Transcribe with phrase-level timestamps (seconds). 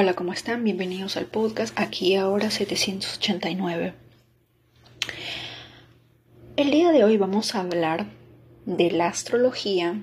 [0.00, 0.62] Hola, ¿cómo están?
[0.62, 3.94] Bienvenidos al podcast aquí ahora 789.
[6.54, 8.06] El día de hoy vamos a hablar
[8.64, 10.00] de la astrología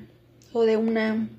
[0.52, 1.30] o de una,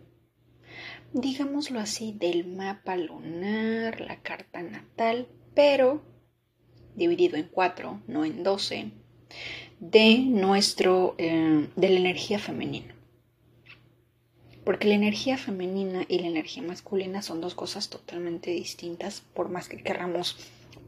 [1.13, 6.01] digámoslo así, del mapa lunar, la carta natal, pero
[6.95, 8.91] dividido en cuatro, no en doce,
[9.81, 12.96] de nuestro, eh, de la energía femenina.
[14.67, 19.69] Porque la energía femenina y la energía masculina son dos cosas totalmente distintas, por más
[19.69, 20.37] que queramos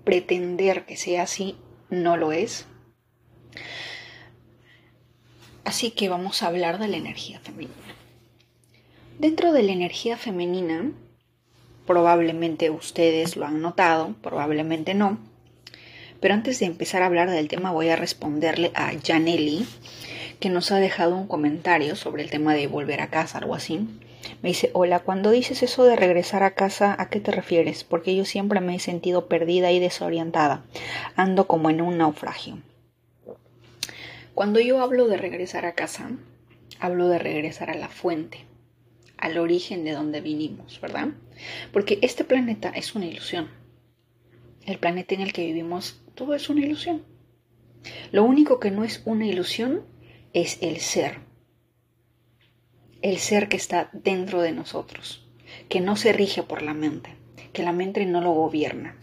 [0.02, 1.54] pretender que sea así,
[1.88, 2.66] no lo es.
[5.64, 7.94] Así que vamos a hablar de la energía femenina.
[9.20, 10.90] Dentro de la energía femenina,
[11.86, 15.18] probablemente ustedes lo han notado, probablemente no,
[16.20, 19.64] pero antes de empezar a hablar del tema voy a responderle a Janelli,
[20.40, 23.86] que nos ha dejado un comentario sobre el tema de volver a casa, algo así.
[24.42, 27.84] Me dice, hola, cuando dices eso de regresar a casa, ¿a qué te refieres?
[27.84, 30.64] Porque yo siempre me he sentido perdida y desorientada.
[31.16, 32.58] Ando como en un naufragio.
[34.34, 36.10] Cuando yo hablo de regresar a casa,
[36.78, 38.44] hablo de regresar a la fuente,
[39.16, 41.08] al origen de donde vinimos, ¿verdad?
[41.72, 43.48] Porque este planeta es una ilusión.
[44.64, 47.02] El planeta en el que vivimos, todo es una ilusión.
[48.12, 49.82] Lo único que no es una ilusión
[50.32, 51.20] es el ser.
[53.02, 55.26] El ser que está dentro de nosotros,
[55.68, 57.16] que no se rige por la mente,
[57.52, 58.96] que la mente no lo gobierna.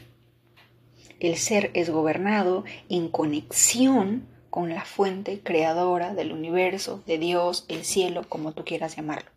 [1.19, 7.83] El ser es gobernado en conexión con la fuente creadora del universo, de Dios, el
[7.83, 9.29] cielo, como tú quieras llamarlo.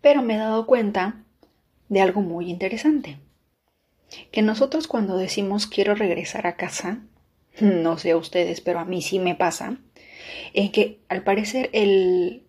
[0.00, 1.24] Pero me he dado cuenta
[1.88, 3.18] de algo muy interesante,
[4.30, 7.00] que nosotros cuando decimos quiero regresar a casa,
[7.60, 9.78] no sé a ustedes, pero a mí sí me pasa,
[10.54, 12.42] en que al parecer el,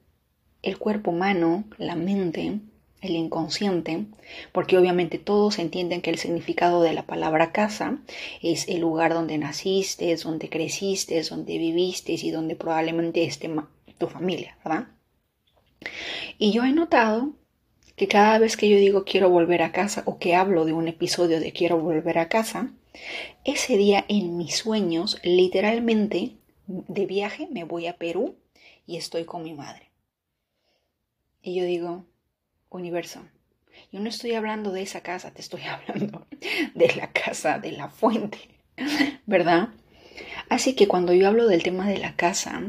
[0.61, 2.59] el cuerpo humano, la mente,
[3.01, 4.05] el inconsciente,
[4.51, 7.97] porque obviamente todos entienden que el significado de la palabra casa
[8.41, 13.49] es el lugar donde naciste, es donde creciste, es donde viviste y donde probablemente esté
[13.97, 14.87] tu familia, ¿verdad?
[16.37, 17.33] Y yo he notado
[17.95, 20.87] que cada vez que yo digo quiero volver a casa o que hablo de un
[20.87, 22.71] episodio de quiero volver a casa,
[23.45, 26.33] ese día en mis sueños literalmente
[26.87, 28.35] de viaje, me voy a Perú
[28.85, 29.89] y estoy con mi madre.
[31.41, 32.05] Y yo digo,
[32.69, 33.21] universo,
[33.91, 36.27] yo no estoy hablando de esa casa, te estoy hablando
[36.75, 38.37] de la casa, de la fuente,
[39.25, 39.69] ¿verdad?
[40.49, 42.61] Así que cuando yo hablo del tema de la casa,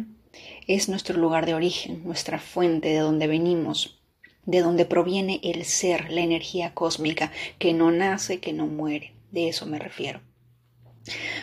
[0.67, 4.01] es nuestro lugar de origen, nuestra fuente, de donde venimos,
[4.45, 9.13] de donde proviene el ser, la energía cósmica, que no nace, que no muere.
[9.31, 10.21] De eso me refiero.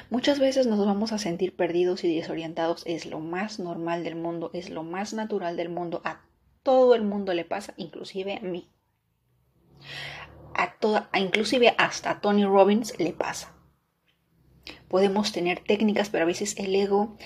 [0.10, 4.52] Muchas veces nos vamos a sentir perdidos y desorientados, es lo más normal del mundo,
[4.54, 6.22] es lo más natural del mundo, a
[6.64, 8.70] todo el mundo le pasa, inclusive a mí.
[10.54, 13.54] A toda, inclusive hasta a Tony Robbins le pasa.
[14.88, 17.18] Podemos tener técnicas, pero a veces el ego,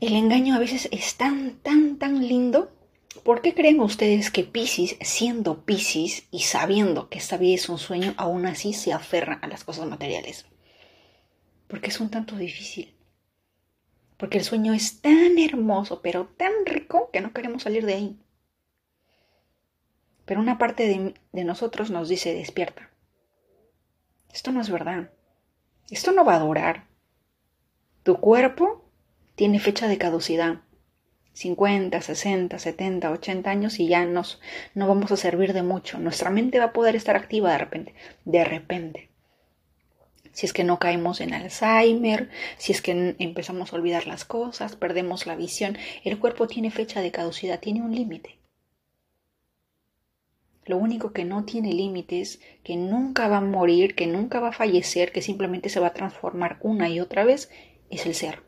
[0.00, 2.72] el engaño a veces es tan, tan, tan lindo.
[3.24, 7.78] ¿Por qué creen ustedes que Pisces, siendo Pisces y sabiendo que esta vida es un
[7.78, 10.46] sueño, aún así se aferra a las cosas materiales?
[11.68, 12.94] Porque es un tanto difícil.
[14.16, 18.18] Porque el sueño es tan hermoso, pero tan rico que no queremos salir de ahí.
[20.24, 22.90] Pero una parte de, nosotros nos dice, despierta.
[24.32, 25.10] Esto no es verdad.
[25.90, 26.86] Esto no va a durar.
[28.02, 28.84] Tu cuerpo
[29.36, 30.62] tiene fecha de caducidad.
[31.34, 34.40] 50, 60, 70, 80 años y ya nos,
[34.74, 35.98] no vamos a servir de mucho.
[35.98, 37.94] Nuestra mente va a poder estar activa de repente.
[38.24, 39.07] De repente
[40.38, 44.76] si es que no caemos en Alzheimer, si es que empezamos a olvidar las cosas,
[44.76, 48.38] perdemos la visión, el cuerpo tiene fecha de caducidad, tiene un límite.
[50.64, 54.52] Lo único que no tiene límites, que nunca va a morir, que nunca va a
[54.52, 57.50] fallecer, que simplemente se va a transformar una y otra vez,
[57.90, 58.44] es el ser.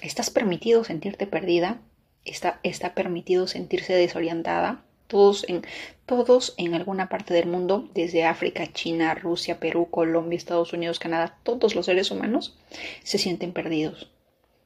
[0.00, 1.82] ¿Estás permitido sentirte perdida?
[2.24, 4.86] ¿Está, está permitido sentirse desorientada?
[5.12, 5.60] Todos en,
[6.06, 11.36] todos en alguna parte del mundo, desde África, China, Rusia, Perú, Colombia, Estados Unidos, Canadá,
[11.42, 12.56] todos los seres humanos
[13.02, 14.10] se sienten perdidos.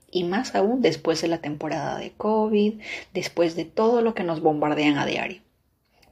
[0.09, 2.75] Y más aún después de la temporada de COVID,
[3.13, 5.43] después de todo lo que nos bombardean a diario.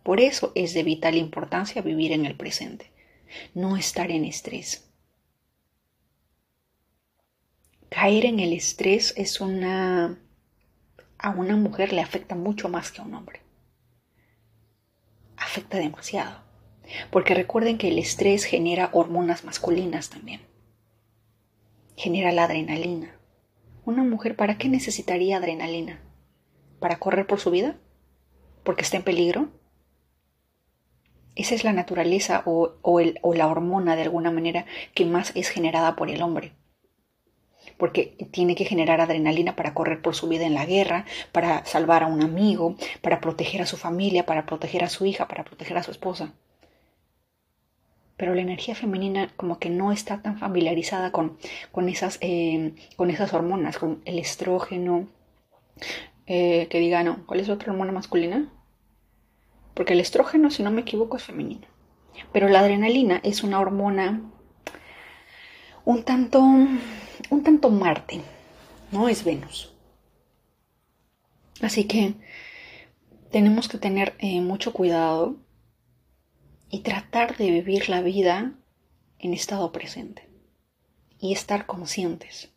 [0.03, 2.91] Por eso es de vital importancia vivir en el presente,
[3.55, 4.91] no estar en estrés.
[7.89, 10.19] Caer en el estrés es una...
[11.19, 13.44] a una mujer le afecta mucho más que a un hombre
[15.45, 16.43] afecta demasiado.
[17.11, 20.41] Porque recuerden que el estrés genera hormonas masculinas también.
[21.97, 23.17] Genera la adrenalina.
[23.85, 26.01] ¿Una mujer para qué necesitaría adrenalina?
[26.81, 27.77] ¿Para correr por su vida?
[28.63, 29.49] ¿Porque está en peligro?
[31.37, 35.49] Esa es la naturaleza o, el, o la hormona de alguna manera que más es
[35.49, 36.53] generada por el hombre
[37.85, 42.03] porque tiene que generar adrenalina para correr por su vida en la guerra, para salvar
[42.03, 45.77] a un amigo, para proteger a su familia, para proteger a su hija, para proteger
[45.77, 46.33] a su esposa.
[48.17, 51.37] Pero la energía femenina como que no está tan familiarizada con,
[51.73, 55.07] con, esas, eh, con esas hormonas, con el estrógeno,
[56.27, 58.51] eh, que diga, no, ¿cuál es otra hormona masculina?
[59.75, 61.67] Porque el estrógeno, si no me equivoco, es femenino.
[62.33, 64.23] Pero la adrenalina es una hormona
[65.85, 66.43] un tanto,
[67.35, 68.21] un tanto Marte,
[68.93, 69.73] no es Venus.
[71.61, 72.15] Así que
[73.31, 75.37] tenemos que tener eh, mucho cuidado
[76.71, 78.53] y tratar de vivir la vida
[79.19, 80.29] en estado presente
[81.19, 82.53] y estar conscientes.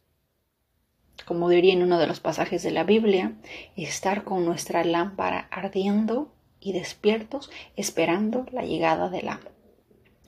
[1.26, 3.34] Como diría en uno de los pasajes de la Biblia,
[3.76, 9.50] estar con nuestra lámpara ardiendo y despiertos esperando la llegada del amo.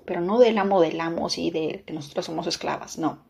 [0.06, 3.29] Pero no del amo del amo y de que nosotros somos esclavas, no.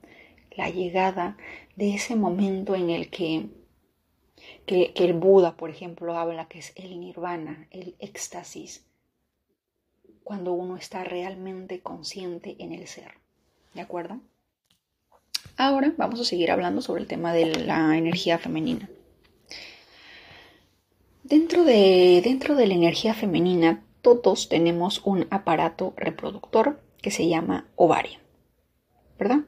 [0.60, 1.38] La llegada
[1.78, 3.48] de ese momento en el que,
[4.66, 8.86] que, el Buda, por ejemplo, habla que es el nirvana, el éxtasis,
[10.22, 13.14] cuando uno está realmente consciente en el ser.
[13.74, 14.20] ¿De acuerdo?
[15.56, 18.90] Ahora vamos a seguir hablando sobre el tema de la energía femenina.
[21.24, 27.70] Dentro de, dentro de la energía femenina, todos tenemos un aparato reproductor que se llama
[27.78, 28.20] ovario,
[29.18, 29.46] ¿verdad?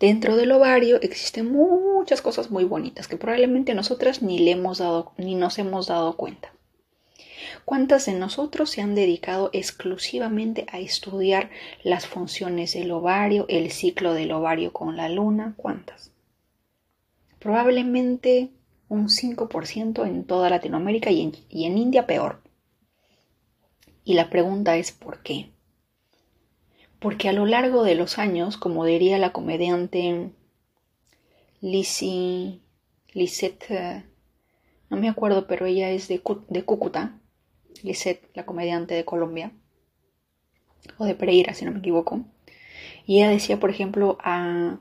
[0.00, 5.12] Dentro del ovario existen muchas cosas muy bonitas que probablemente nosotras ni le hemos dado
[5.16, 6.52] ni nos hemos dado cuenta.
[7.64, 11.50] ¿Cuántas de nosotros se han dedicado exclusivamente a estudiar
[11.82, 15.54] las funciones del ovario, el ciclo del ovario con la luna?
[15.56, 16.10] ¿Cuántas?
[17.38, 18.50] Probablemente
[18.88, 21.22] un 5% en toda Latinoamérica y
[21.64, 22.42] en, India peor.
[24.04, 25.50] Y la pregunta es ¿por qué?
[27.04, 30.30] Porque a lo largo de los años, como diría la comediante
[31.60, 32.62] Lizzie,
[33.12, 34.06] Lisette,
[34.88, 37.20] no me acuerdo, pero ella es de, de Cúcuta,
[37.82, 39.52] Lisette, la comediante de Colombia,
[40.96, 42.24] o de Pereira, si no me equivoco.
[43.04, 44.78] Y ella decía, por ejemplo, a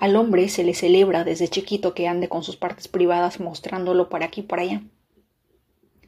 [0.00, 4.24] al hombre se le celebra desde chiquito que ande con sus partes privadas mostrándolo por
[4.24, 4.82] aquí y por allá.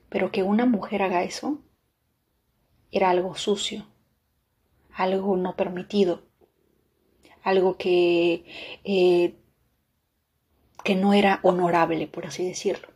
[0.08, 1.60] Pero que una mujer haga eso
[2.90, 3.86] era algo sucio,
[4.98, 6.22] algo no permitido,
[7.44, 8.44] algo que,
[8.82, 9.36] eh,
[10.82, 12.88] que no era honorable, por así decirlo.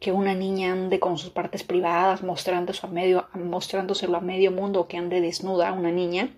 [0.00, 4.88] Que una niña ande con sus partes privadas mostrándose a medio, mostrándoselo a medio mundo,
[4.88, 6.30] que ande desnuda una niña,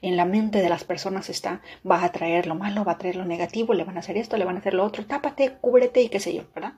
[0.00, 3.16] en la mente de las personas está, va a traer lo malo, va a traer
[3.16, 6.00] lo negativo, le van a hacer esto, le van a hacer lo otro, tápate, cúbrete
[6.00, 6.74] y qué sé yo, ¿verdad?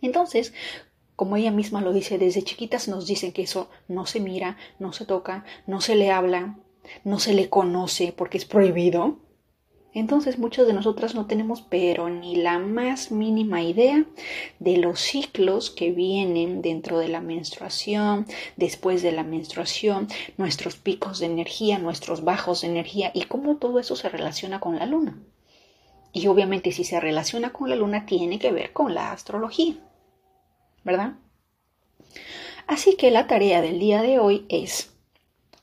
[0.00, 0.54] Entonces,
[1.20, 4.94] como ella misma lo dice, desde chiquitas nos dicen que eso no se mira, no
[4.94, 6.56] se toca, no se le habla,
[7.04, 9.18] no se le conoce porque es prohibido.
[9.92, 14.06] Entonces muchos de nosotras no tenemos pero ni la más mínima idea
[14.60, 18.24] de los ciclos que vienen dentro de la menstruación,
[18.56, 20.08] después de la menstruación,
[20.38, 24.76] nuestros picos de energía, nuestros bajos de energía y cómo todo eso se relaciona con
[24.76, 25.18] la luna.
[26.14, 29.76] Y obviamente si se relaciona con la luna tiene que ver con la astrología,
[30.84, 31.14] ¿verdad?
[32.66, 34.92] Así que la tarea del día de hoy es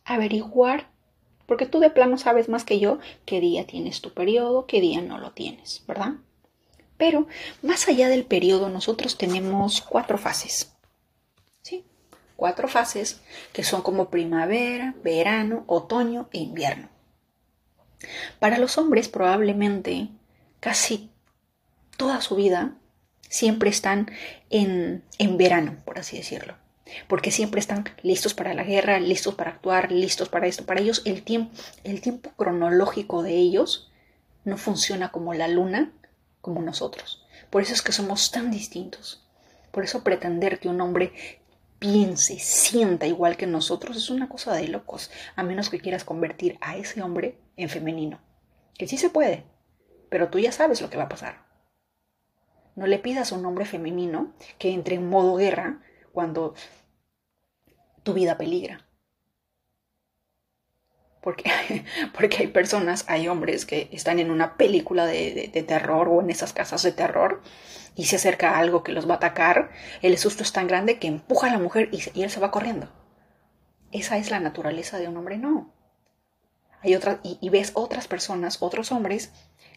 [0.04, 0.90] averiguar
[1.46, 5.02] porque tú de plano sabes más que yo qué día tienes tu periodo, qué día
[5.02, 6.16] no lo tienes, ¿verdad?
[6.98, 7.28] Pero
[7.62, 10.74] más allá del periodo, nosotros tenemos cuatro fases.
[11.62, 11.86] ¿Sí?
[12.36, 13.22] Cuatro fases
[13.54, 16.90] que son como primavera, verano, otoño e invierno.
[18.40, 20.10] Para los hombres probablemente
[20.60, 21.10] casi
[21.96, 22.76] toda su vida
[23.30, 24.12] siempre están
[24.50, 26.56] en, en verano, por así decirlo
[27.08, 30.66] porque siempre están listos para la guerra, listos para actuar, listos para esto.
[30.66, 31.52] Para ellos el tiempo,
[31.84, 33.92] el tiempo cronológico de ellos
[34.46, 35.92] no funciona como la luna,
[36.42, 37.26] como nosotros.
[37.50, 39.26] Por eso es que somos tan distintos.
[39.72, 41.14] Por eso pretender que un hombre
[41.80, 46.58] piense, sienta igual que nosotros es una cosa de locos, a menos que quieras convertir
[46.62, 48.20] a ese hombre en femenino.
[48.78, 49.44] Que sí se puede,
[50.10, 51.47] pero tú ya sabes lo que va a pasar.
[52.78, 55.82] No le pidas a un hombre femenino que entre en modo guerra
[56.14, 56.54] cuando
[58.04, 58.86] tu vida peligra.
[61.24, 61.50] Porque,
[62.14, 66.54] porque hay personas, hay hombres que están en una película de, terror o en esas
[66.54, 67.42] casas de terror
[67.96, 69.72] y se acerca algo que los va a atacar,
[70.04, 72.90] el susto es tan grande que empuja a la mujer y él se va corriendo.
[73.92, 75.74] Esa es la naturaleza de un hombre, no.
[76.82, 79.32] Hay y, ves otras personas, otros hombres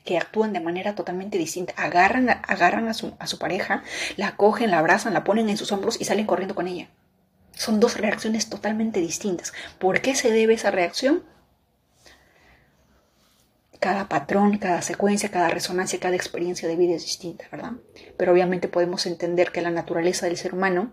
[0.05, 1.73] que actúan de manera totalmente distinta.
[1.77, 3.83] Agarran, agarran a, su, a su pareja,
[4.17, 6.89] la cogen, la abrazan, la ponen en sus hombros y salen corriendo con ella.
[7.53, 9.53] Son dos reacciones totalmente distintas.
[9.79, 11.23] ¿Por qué se debe esa reacción?
[13.79, 17.73] Cada patrón, cada secuencia, cada resonancia, cada experiencia de vida es distinta, ¿verdad?
[18.19, 20.93] Pero obviamente podemos entender que la naturaleza del ser humano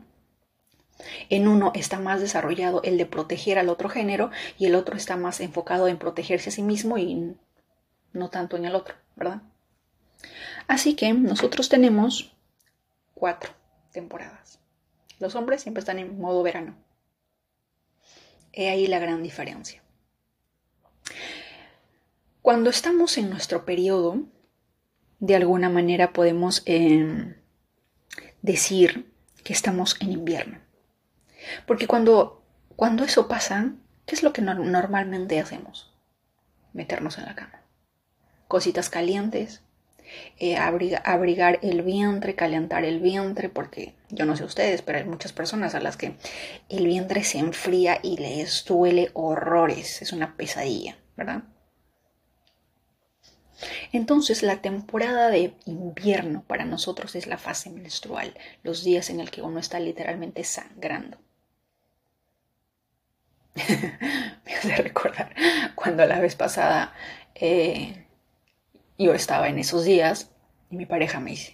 [1.29, 5.15] en uno está más desarrollado el de proteger al otro género y el otro está
[5.15, 7.35] más enfocado en protegerse a sí mismo y
[8.13, 9.41] no tanto en el otro, ¿verdad?
[10.67, 12.35] Así que nosotros tenemos
[13.13, 13.51] cuatro
[13.91, 14.59] temporadas.
[15.19, 16.75] Los hombres siempre están en modo verano.
[18.53, 19.81] He ahí la gran diferencia.
[22.41, 24.23] Cuando estamos en nuestro periodo,
[25.19, 27.35] de alguna manera podemos em,
[28.41, 29.11] decir
[29.43, 30.66] que estamos en invierno.
[31.65, 32.43] Porque cuando,
[32.75, 33.71] cuando eso pasa,
[34.05, 35.93] ¿qué es lo que normalmente hacemos?
[36.73, 37.61] Meternos en la cama.
[38.47, 39.61] Cositas calientes,
[40.39, 45.33] eh, abrigar el vientre, calentar el vientre, porque yo no sé ustedes, pero hay muchas
[45.33, 46.15] personas a las que
[46.69, 51.43] el vientre se enfría y les duele horrores, es una pesadilla, ¿verdad?
[53.91, 59.31] Entonces la temporada de invierno para nosotros es la fase menstrual, los días en el
[59.31, 61.17] que uno está literalmente sangrando.
[64.45, 65.33] Me hace recordar
[65.75, 66.93] cuando la vez pasada
[67.35, 68.05] eh,
[68.97, 70.31] yo estaba en esos días
[70.69, 71.53] y mi pareja me dice,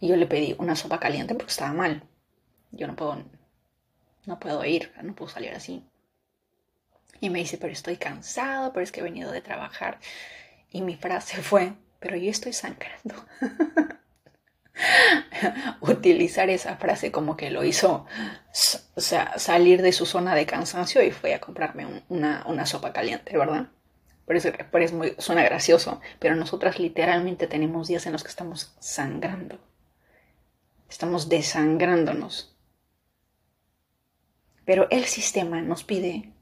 [0.00, 2.04] y yo le pedí una sopa caliente porque estaba mal.
[2.70, 3.24] Yo no puedo,
[4.26, 5.82] no puedo ir, no puedo salir así.
[7.20, 9.98] Y me dice, pero estoy cansado, pero es que he venido de trabajar.
[10.70, 13.14] Y mi frase fue, pero yo estoy sangrando.
[15.80, 18.06] Utilizar esa frase como que lo hizo
[18.94, 22.92] o sea, salir de su zona de cansancio y fue a comprarme una, una sopa
[22.92, 23.68] caliente, ¿verdad?
[24.28, 29.58] Pero es, muy, suena gracioso, pero nosotras literalmente tenemos días en los que estamos sangrando.
[30.90, 32.54] Estamos desangrándonos.
[34.66, 36.34] Pero el sistema nos pide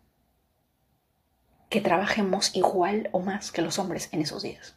[1.69, 4.76] que trabajemos igual o más que los hombres en esos días.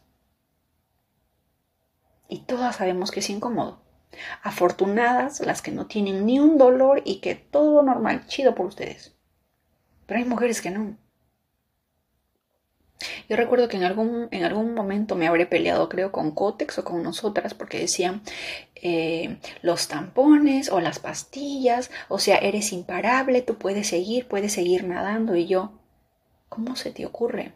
[2.30, 3.82] Y todas sabemos que es incómodo.
[4.42, 9.16] Afortunadas las que no tienen ni un dolor y que todo normal, chido por ustedes.
[10.06, 10.96] Pero hay mujeres que no.
[13.28, 16.84] Yo recuerdo que en algún, en algún momento me habré peleado, creo, con Cotex o
[16.84, 18.22] con nosotras, porque decían
[18.76, 24.84] eh, los tampones o las pastillas, o sea, eres imparable, tú puedes seguir, puedes seguir
[24.84, 25.34] nadando.
[25.34, 25.72] Y yo,
[26.48, 27.54] ¿cómo se te ocurre?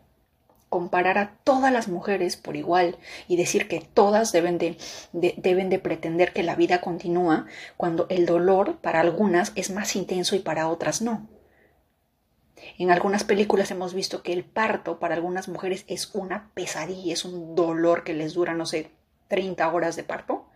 [0.75, 2.97] Comparar a todas las mujeres por igual
[3.29, 4.77] y decir que todas deben de,
[5.13, 10.35] deben de pretender que la vida continúa cuando el dolor para algunas es más intenso
[10.35, 11.29] y para otras no.
[12.77, 17.25] En algunas películas hemos visto que el parto para algunas mujeres es una pesadilla, es
[17.25, 18.91] un dolor que les dura, no sé,
[19.29, 20.49] 30 horas de parto.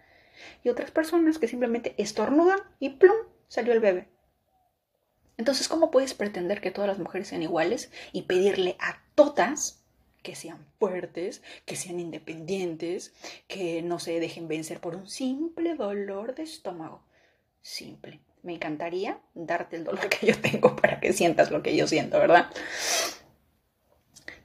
[0.65, 4.09] Y otras personas que simplemente estornudan y plum, salió el bebé.
[5.37, 9.78] Entonces, ¿cómo puedes pretender que todas las mujeres sean iguales y pedirle a todas
[10.29, 13.15] que sean fuertes, que sean independientes,
[13.47, 17.03] que no se dejen vencer por un simple dolor de estómago?
[17.63, 21.87] Simple me encantaría darte el dolor que yo tengo para que sientas lo que yo
[21.87, 22.51] siento, ¿verdad?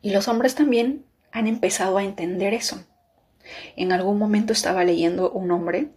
[0.02, 2.82] Y los hombres también han empezado a entender eso.
[3.75, 5.90] En algún momento estaba leyendo un hombre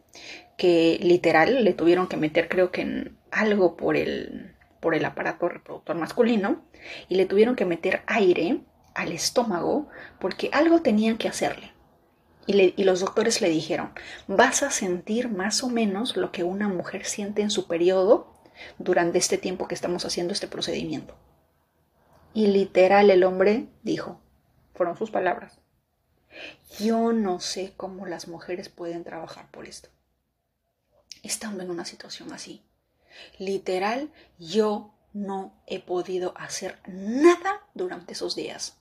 [0.56, 5.48] que literal le tuvieron que meter creo que en algo por el, por el aparato
[5.48, 6.64] reproductor masculino
[7.08, 8.60] y le tuvieron que meter aire
[8.96, 9.88] al estómago
[10.18, 11.72] porque algo tenían que hacerle.
[12.48, 13.90] Y, los doctores le dijeron,
[14.28, 18.32] vas a sentir más o menos lo que una mujer siente en su periodo
[18.78, 21.16] durante este tiempo que estamos haciendo este procedimiento.
[22.34, 24.20] Y literal el hombre dijo,
[24.74, 25.58] fueron sus palabras,
[26.78, 29.88] yo no sé cómo las mujeres pueden trabajar por esto.
[31.24, 32.62] Estando en una situación así.
[33.38, 38.76] Literal, yo no he podido hacer nada durante esos días.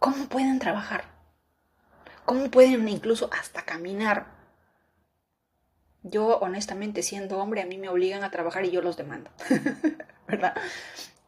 [0.00, 1.04] ¿Cómo pueden trabajar?
[2.24, 4.28] ¿Cómo pueden incluso hasta caminar?
[6.02, 9.30] Yo, honestamente, siendo hombre, a mí me obligan a trabajar y yo los demando,
[10.26, 10.54] ¿verdad?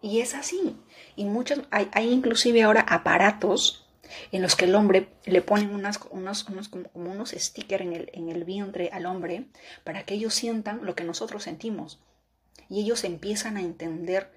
[0.01, 0.75] Y es así.
[1.17, 3.87] Y muchos, hay, inclusive ahora aparatos
[4.31, 8.11] en los que el hombre le ponen unas, unos, unos, como, unos stickers en el,
[8.15, 9.49] en el vientre al hombre
[9.85, 12.03] para que ellos sientan lo que nosotros sentimos.
[12.71, 14.33] Y ellos empiezan a entender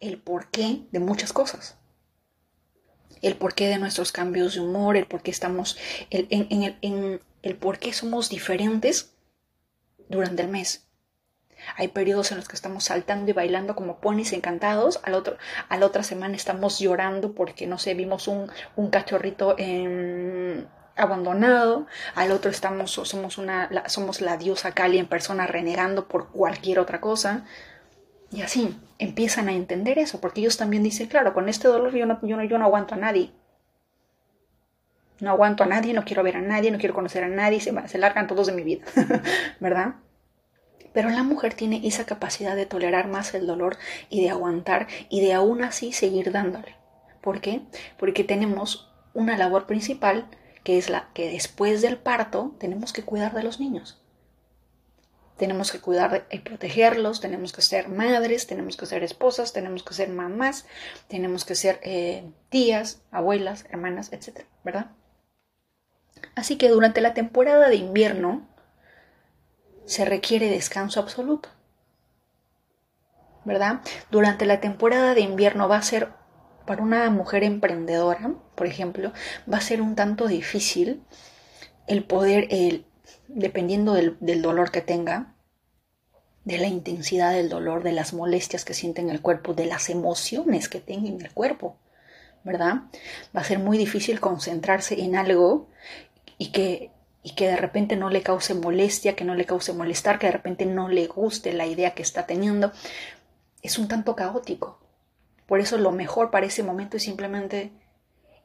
[0.00, 1.76] el porqué de muchas cosas
[3.22, 5.76] el porqué de nuestros cambios de humor, el por qué estamos,
[6.10, 9.14] el, en, el, en el por qué somos diferentes
[10.08, 10.86] durante el mes.
[11.76, 15.00] Hay periodos en los que estamos saltando y bailando como ponis encantados.
[15.02, 15.36] Al otro,
[15.68, 19.56] a la otra semana estamos llorando porque, no sé, vimos un, un cachorrito
[20.96, 21.86] abandonado.
[22.14, 27.00] Al otro estamos, somos, una, somos la diosa Kali en persona renegando por cualquier otra
[27.00, 27.44] cosa.
[28.30, 32.06] Y así empiezan a entender eso, porque ellos también dicen, claro, con este dolor yo
[32.06, 33.30] no, yo no, yo no aguanto a nadie.
[35.20, 37.72] No aguanto a nadie, no quiero ver a nadie, no quiero conocer a nadie, se,
[37.88, 38.84] se largan todos de mi vida,
[39.60, 39.94] ¿verdad?
[40.92, 43.76] Pero la mujer tiene esa capacidad de tolerar más el dolor
[44.08, 46.74] y de aguantar y de aún así seguir dándole.
[47.20, 47.62] ¿Por qué?
[47.98, 50.28] Porque tenemos una labor principal
[50.64, 54.02] que es la que después del parto tenemos que cuidar de los niños.
[55.36, 59.94] Tenemos que cuidar y protegerlos, tenemos que ser madres, tenemos que ser esposas, tenemos que
[59.94, 60.66] ser mamás,
[61.08, 64.46] tenemos que ser eh, tías, abuelas, hermanas, etc.
[64.64, 64.92] ¿Verdad?
[66.34, 68.48] Así que durante la temporada de invierno
[69.84, 71.48] se requiere descanso absoluto.
[73.44, 73.80] ¿Verdad?
[74.10, 76.08] Durante la temporada de invierno va a ser,
[76.66, 79.12] para una mujer emprendedora, por ejemplo,
[79.50, 81.04] va a ser un tanto difícil
[81.86, 82.84] el poder, el,
[83.28, 85.34] dependiendo del, dolor que tenga,
[86.44, 89.90] de la intensidad del dolor, de las molestias que siente en el cuerpo, de las
[89.90, 91.76] emociones que tenga en el cuerpo,
[92.44, 92.82] ¿verdad?
[93.36, 95.68] Va a ser muy difícil concentrarse en algo
[96.38, 96.92] y que,
[97.22, 100.32] y que de repente no le cause molestia, que no le cause molestar, que de
[100.32, 102.72] repente no le guste la idea que está teniendo,
[103.62, 104.78] es un tanto caótico.
[105.46, 107.72] Por eso lo mejor para ese momento es simplemente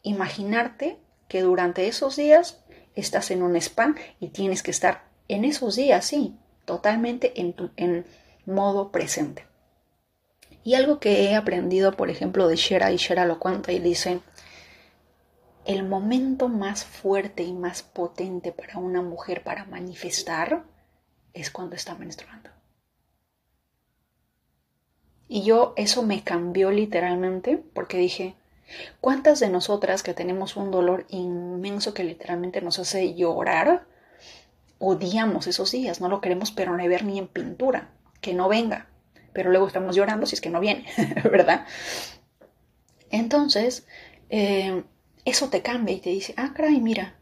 [0.03, 2.60] imaginarte que durante esos días
[2.95, 8.05] estás en un spam y tienes que estar en esos días, sí, totalmente en, en
[8.45, 9.45] modo presente.
[10.63, 14.19] Y algo que he aprendido, por ejemplo, de Shera, y Shera lo cuenta y dice,
[15.65, 20.63] el momento más fuerte y más potente para una mujer para manifestar
[21.33, 22.49] es cuando está menstruando.
[25.27, 28.35] Y yo eso me cambió literalmente porque dije,
[28.99, 33.85] ¿cuántas de nosotras que tenemos un dolor inmenso que literalmente nos hace llorar,
[34.79, 38.87] odiamos esos días, no lo queremos pero no ver ni en pintura, que no venga,
[39.33, 40.85] pero luego estamos llorando si es que no viene,
[41.23, 41.65] ¿verdad?
[43.09, 43.85] Entonces,
[44.29, 44.83] eh,
[45.25, 47.15] eso te cambia y te dice, ah, caray, mira,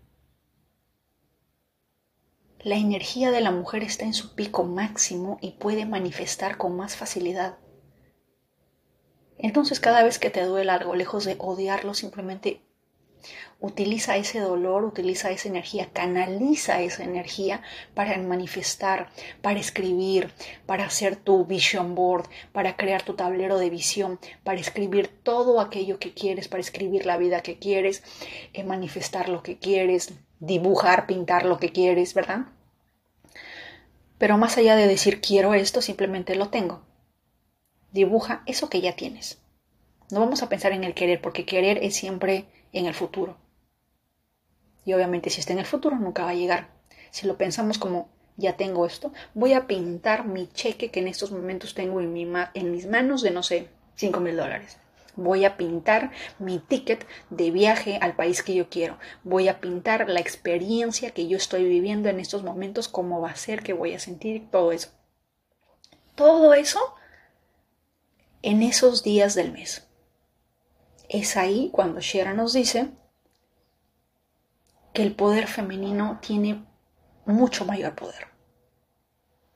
[2.62, 6.96] la energía de la mujer está en su pico máximo y puede manifestar con más
[6.96, 7.58] facilidad.
[9.40, 12.62] Entonces cada vez que te duele algo, lejos de odiarlo, simplemente
[13.62, 17.62] Utiliza ese dolor, utiliza esa energía, canaliza esa energía
[17.94, 19.10] para manifestar,
[19.42, 20.32] para escribir,
[20.66, 26.00] para hacer tu vision board, para crear tu tablero de visión, para escribir todo aquello
[26.00, 28.02] que quieres, para escribir la vida que quieres,
[28.54, 32.46] eh, manifestar lo que quieres, dibujar, pintar lo que quieres, ¿verdad?
[34.18, 36.89] Pero más allá de decir quiero esto, simplemente lo tengo.
[37.92, 39.40] Dibuja eso que ya tienes.
[40.12, 43.38] No vamos a pensar en el querer, porque querer es siempre en el futuro.
[44.86, 46.70] Y obviamente si está en el futuro nunca va a llegar.
[47.12, 51.32] Si lo pensamos como ya tengo esto, voy a pintar mi cheque que en estos
[51.32, 54.78] momentos tengo en, mi en mis manos de no sé, 5 mil dólares.
[55.16, 58.98] Voy a pintar mi ticket de viaje al país que yo quiero.
[59.24, 63.36] Voy a pintar la experiencia que yo estoy viviendo en estos momentos, cómo va a
[63.36, 64.90] ser, qué voy a sentir, todo eso.
[66.16, 66.80] Todo eso
[68.42, 69.88] en esos días del mes.
[71.08, 72.92] Es ahí cuando Shera nos dice
[74.94, 76.66] que el poder femenino tiene
[77.26, 78.28] mucho mayor poder.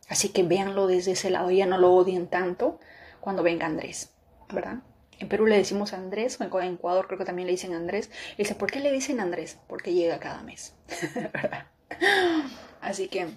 [0.09, 2.79] Así que véanlo desde ese lado, ya no lo odien tanto
[3.19, 4.13] cuando venga Andrés,
[4.51, 4.83] ¿verdad?
[5.19, 8.09] En Perú le decimos Andrés, en Ecuador creo que también le dicen Andrés.
[8.33, 9.57] Y dice, ¿por qué le dicen Andrés?
[9.67, 10.75] Porque llega cada mes.
[12.81, 13.29] Así que,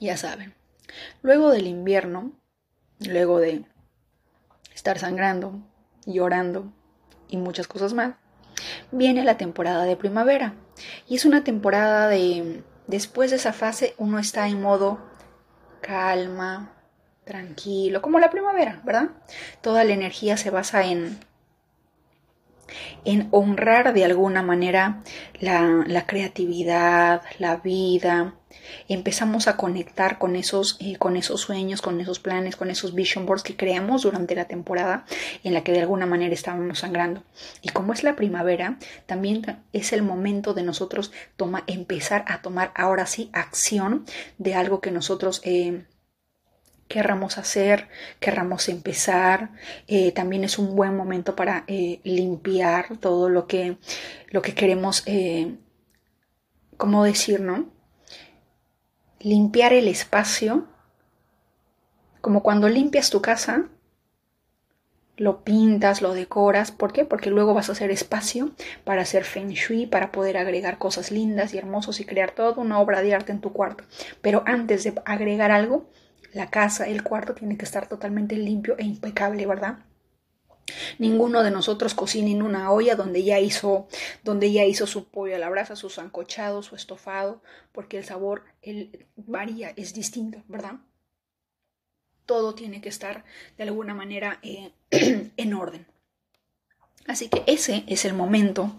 [0.00, 0.54] ya saben.
[1.22, 2.32] Luego del invierno,
[2.98, 3.64] luego de
[4.74, 5.60] estar sangrando,
[6.06, 6.72] llorando,
[7.28, 8.14] y muchas cosas más,
[8.90, 10.54] viene la temporada de primavera.
[11.08, 12.62] Y es una temporada de...
[12.86, 14.98] Después de esa fase uno está en modo
[15.80, 16.72] calma,
[17.24, 19.10] tranquilo, como la primavera, ¿verdad?
[19.60, 21.18] Toda la energía se basa en
[23.04, 25.02] en honrar de alguna manera
[25.40, 28.34] la, creatividad, la vida.
[28.88, 33.26] Empezamos a conectar con esos, eh, con esos sueños, con esos planes, con esos vision
[33.26, 35.04] boards que creamos durante la temporada
[35.44, 37.22] en la que de alguna manera estábamos sangrando.
[37.62, 41.12] Y como es la primavera, también es el momento de nosotros
[41.66, 44.04] empezar a tomar ahora sí acción
[44.38, 45.84] de algo que nosotros eh,
[46.88, 47.88] querramos hacer,
[48.20, 49.50] querramos empezar.
[49.86, 53.76] Eh, también es un buen momento para limpiar todo lo que,
[54.28, 55.04] lo que queremos,
[56.76, 57.81] ¿cómo decir, no?
[59.22, 60.66] Limpiar el espacio,
[62.20, 63.68] como cuando limpias tu casa,
[65.16, 66.72] lo pintas, lo decoras.
[66.72, 67.04] ¿Por qué?
[67.04, 68.52] Porque luego vas a hacer espacio
[68.84, 72.78] para hacer feng shui, para poder agregar cosas lindas y hermosas y crear toda una
[72.80, 73.84] obra de arte en tu cuarto.
[74.20, 75.88] Pero antes de agregar algo,
[76.34, 79.78] La casa, el cuarto tiene que estar totalmente limpio e impecable, ¿verdad?
[80.98, 83.88] Ninguno de nosotros cocina en una olla donde ya hizo,
[84.24, 88.44] donde ya hizo su pollo a la brasa, su sancochado, su estofado, porque el sabor
[88.62, 90.76] el, varía, es distinto, ¿verdad?
[92.26, 93.24] Todo tiene que estar
[93.56, 94.72] de alguna manera eh,
[95.36, 95.86] en orden.
[97.06, 98.76] Así que ese es el momento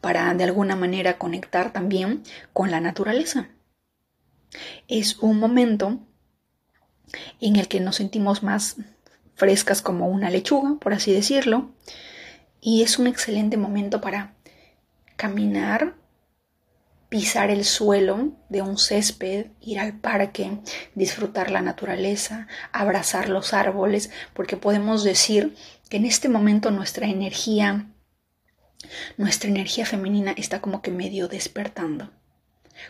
[0.00, 3.48] para de alguna manera conectar también con la naturaleza.
[4.86, 5.98] Es un momento
[7.40, 8.76] en el que nos sentimos más
[9.34, 11.72] frescas como una lechuga, por así decirlo,
[12.60, 14.34] y es un excelente momento para
[15.16, 15.94] caminar,
[17.08, 20.58] pisar el suelo de un césped, ir al parque,
[20.94, 25.54] disfrutar la naturaleza, abrazar los árboles, porque podemos decir
[25.88, 27.86] que en este momento nuestra energía,
[29.16, 32.10] nuestra energía femenina está como que medio despertando,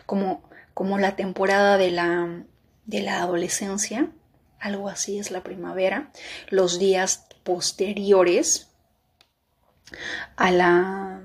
[0.05, 2.45] como, como la temporada de la,
[2.85, 4.09] de la adolescencia,
[4.59, 6.11] algo así es la primavera,
[6.49, 8.69] los días posteriores
[10.35, 11.21] a la,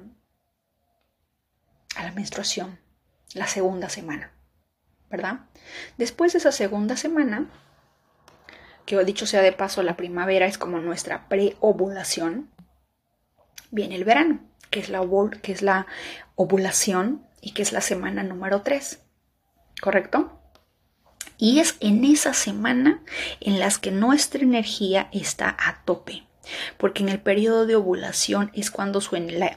[1.97, 2.79] a la menstruación,
[3.35, 4.33] la segunda semana,
[5.11, 5.41] ¿verdad?
[5.97, 7.51] Después de esa segunda semana,
[8.87, 12.51] que dicho sea de paso, la primavera es como nuestra preovulación,
[13.71, 14.41] viene el verano,
[14.71, 15.01] que es la,
[15.43, 15.87] que es la
[16.35, 19.01] ovulación y que es la semana número 3,
[19.81, 20.40] ¿correcto?
[21.41, 23.03] Y es en esa semana
[23.41, 26.25] en las que nuestra energía está a tope.
[26.77, 29.57] Porque en el periodo de ovulación es cuando suena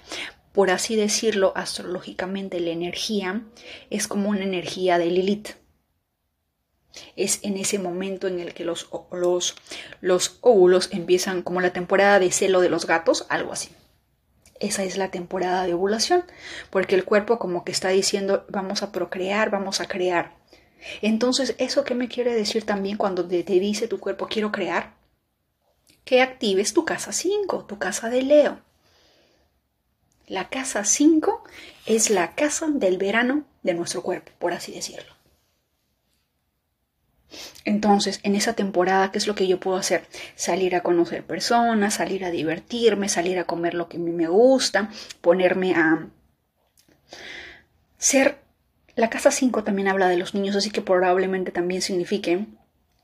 [0.54, 3.42] por así decirlo, astrológicamente la energía
[3.90, 5.50] es como una energía de Lilith.
[7.16, 9.56] Es en ese momento en el que los, los,
[10.00, 13.70] los óvulos empiezan como la temporada de celo de los gatos, algo así.
[14.60, 16.24] Esa es la temporada de ovulación,
[16.70, 20.43] porque el cuerpo como que está diciendo vamos a procrear, vamos a crear.
[21.02, 24.94] Entonces, ¿eso qué me quiere decir también cuando te, dice tu cuerpo quiero crear?
[26.04, 28.60] Que actives tu casa 5, tu casa de Leo.
[30.28, 31.44] La casa 5
[31.86, 35.14] es la casa del verano de nuestro cuerpo, por así decirlo.
[37.66, 40.06] Entonces, en esa temporada, ¿qué es lo que yo puedo hacer?
[40.36, 44.28] Salir a conocer personas, salir a divertirme, salir a comer lo que a mí me
[44.28, 44.92] gusta,
[45.22, 46.08] ponerme a
[47.98, 48.43] ser
[48.96, 52.46] la casa 5 también habla de los niños, así que probablemente también signifique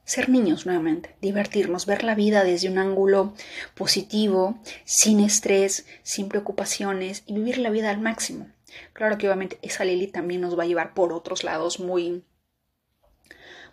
[0.04, 3.34] ser niños nuevamente, divertirnos, ver la vida desde un ángulo
[3.75, 8.47] positivo, sin estrés, sin preocupaciones y vivir la vida al máximo.
[8.93, 12.23] Claro que obviamente esa Lili también nos va a llevar por otros lados muy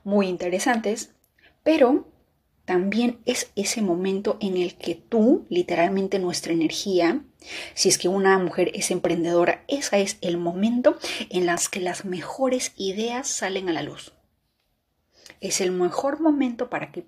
[0.05, 1.11] muy interesantes,
[1.65, 2.07] pero
[2.67, 7.25] también es ese momento en el que tú, literalmente nuestra energía,
[7.75, 10.99] si es que una mujer es emprendedora, ese es el momento
[11.31, 14.13] en las que las mejores ideas salen a la luz.
[15.41, 17.07] Es el mejor momento para que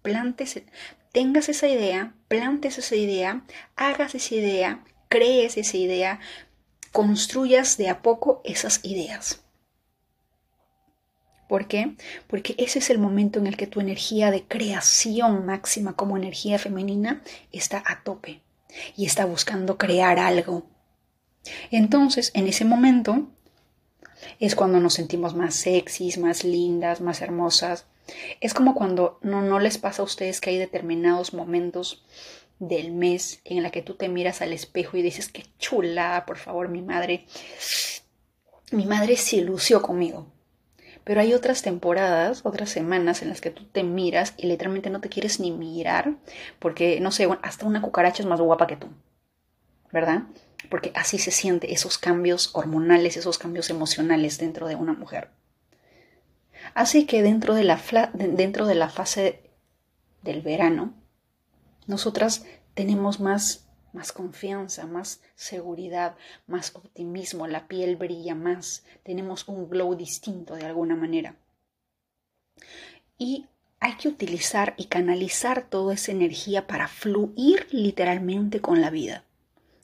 [0.00, 0.62] plantes,
[1.10, 6.20] tengas esa idea, plantes esa idea, hagas esa idea, crees esa idea,
[6.92, 9.43] construyas de a poco esas ideas.
[11.48, 11.96] ¿Por qué?
[12.26, 16.58] Porque ese es el momento en el que tu energía de creación máxima como energía
[16.58, 18.40] femenina está a tope
[18.96, 20.66] y está buscando crear algo.
[21.70, 23.28] Entonces, en ese momento
[24.40, 27.86] es cuando nos sentimos más sexys, más lindas, más hermosas.
[28.40, 32.04] Es como cuando no, no les pasa a ustedes que hay determinados momentos
[32.58, 36.38] del mes en la que tú te miras al espejo y dices, qué chula, por
[36.38, 37.26] favor, mi madre,
[38.70, 40.33] mi madre se lució conmigo.
[41.04, 45.00] Pero hay otras temporadas, otras semanas en las que tú te miras y literalmente no
[45.00, 46.14] te quieres ni mirar
[46.58, 48.88] porque, no sé, hasta una cucaracha es más guapa que tú,
[49.92, 50.22] ¿verdad?
[50.70, 55.28] Porque así se siente esos cambios hormonales, esos cambios emocionales dentro de una mujer.
[56.72, 57.78] Así que dentro de la,
[58.14, 59.42] dentro de la fase
[60.22, 60.94] del verano,
[61.86, 63.63] nosotras tenemos más
[63.94, 70.66] más confianza, más seguridad, más optimismo, la piel brilla más, tenemos un glow distinto de
[70.66, 71.36] alguna manera.
[73.16, 73.46] Y
[73.80, 79.24] hay que utilizar y canalizar toda esa energía para fluir literalmente con la vida.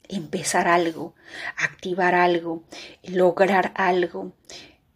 [0.09, 1.14] Empezar algo,
[1.57, 2.64] activar algo,
[3.05, 4.33] lograr algo,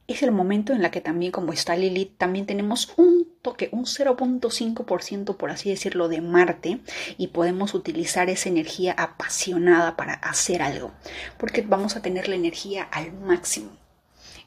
[0.07, 3.87] es el momento en la que también, como está Lilith, también tenemos un toque, un
[3.87, 6.81] 0.5% por así decirlo, de Marte
[7.17, 10.93] y podemos utilizar esa energía apasionada para hacer algo,
[11.38, 13.71] porque vamos a tener la energía al máximo.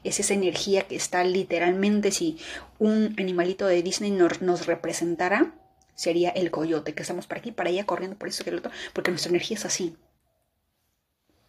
[0.04, 2.38] Es esa energía que está literalmente, si
[2.78, 5.54] un animalito de Disney nos, nos representara,
[5.96, 8.70] sería el coyote, que estamos para aquí, para allá, corriendo por eso que el otro,
[8.92, 9.96] porque nuestra energía es así.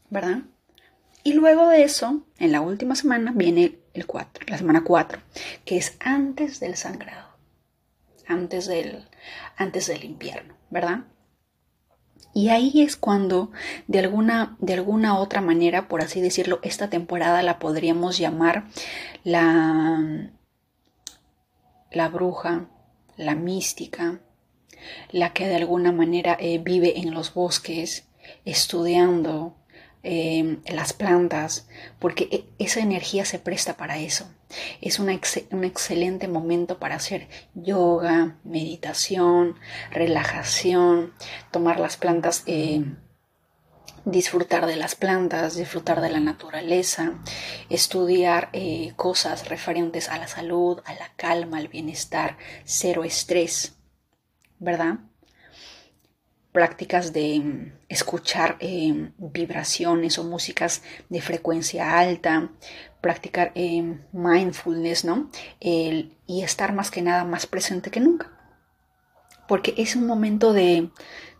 [0.09, 0.39] ¿Verdad?
[1.23, 5.19] Y luego de eso, en la última semana, viene el 4, la semana 4,
[5.65, 7.29] que es antes del sangrado.
[8.27, 9.07] antes del,
[9.57, 11.05] antes del invierno, ¿verdad?
[12.33, 13.51] Y ahí es cuando,
[13.87, 18.65] de alguna, de alguna otra manera, por así decirlo, esta temporada la podríamos llamar
[19.23, 20.29] la,
[21.91, 22.69] la bruja,
[23.17, 24.19] la mística,
[25.11, 28.07] la que de alguna manera eh, vive en los bosques,
[28.45, 29.55] estudiando,
[30.01, 31.67] Em, las plantas,
[31.99, 34.31] porque e, esa energía se presta para eso.
[34.79, 39.55] Es un excelente momento para hacer yoga, meditación,
[39.91, 41.13] relajación,
[41.51, 42.95] tomar las plantas, em,
[44.05, 47.19] disfrutar de las plantas, disfrutar de la naturaleza,
[47.69, 53.75] estudiar eh, cosas referentes a la salud, a la calma, al bienestar, cero estrés,
[54.59, 54.99] ¿verdad?
[56.51, 62.49] Prácticas de mm, escuchar eh, vibraciones o músicas de frecuencia alta,
[63.01, 65.29] practicar eh, mindfulness, ¿no?
[65.59, 68.31] y estar más que nada más presente que nunca.
[69.47, 70.89] Porque es un momento de,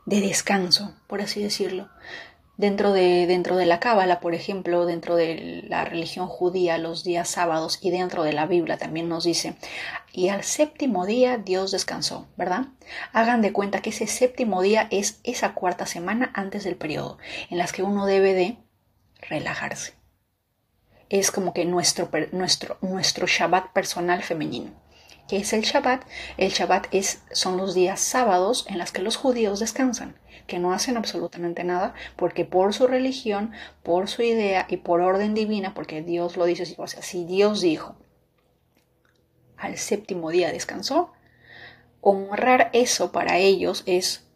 [0.06, 1.90] de descanso, por así decirlo.
[2.60, 7.30] Dentro de, dentro de la Cábala, por ejemplo, dentro de la religión judía, los días
[7.30, 9.56] sábados y dentro de la Biblia también nos dice,
[10.12, 12.66] y al séptimo día Dios descansó, ¿verdad?
[13.14, 17.18] Hagan de cuenta que ese séptimo día es esa cuarta semana antes del periodo,
[17.50, 18.58] en las que uno debe de
[19.22, 19.94] relajarse.
[21.08, 24.72] Es como que nuestro, nuestro, nuestro Shabbat personal femenino.
[25.30, 26.04] ¿Qué es el Shabbat?
[26.38, 30.16] El Shabbat es, son los días sábados en los que los judíos descansan
[30.50, 35.34] que no hacen absolutamente nada, porque por su religión, por su idea y por orden
[35.34, 37.96] divina, porque Dios lo dice, o sea, si Dios dijo,
[39.56, 41.14] al séptimo día descansó,
[42.02, 44.29] honrar eso para ellos es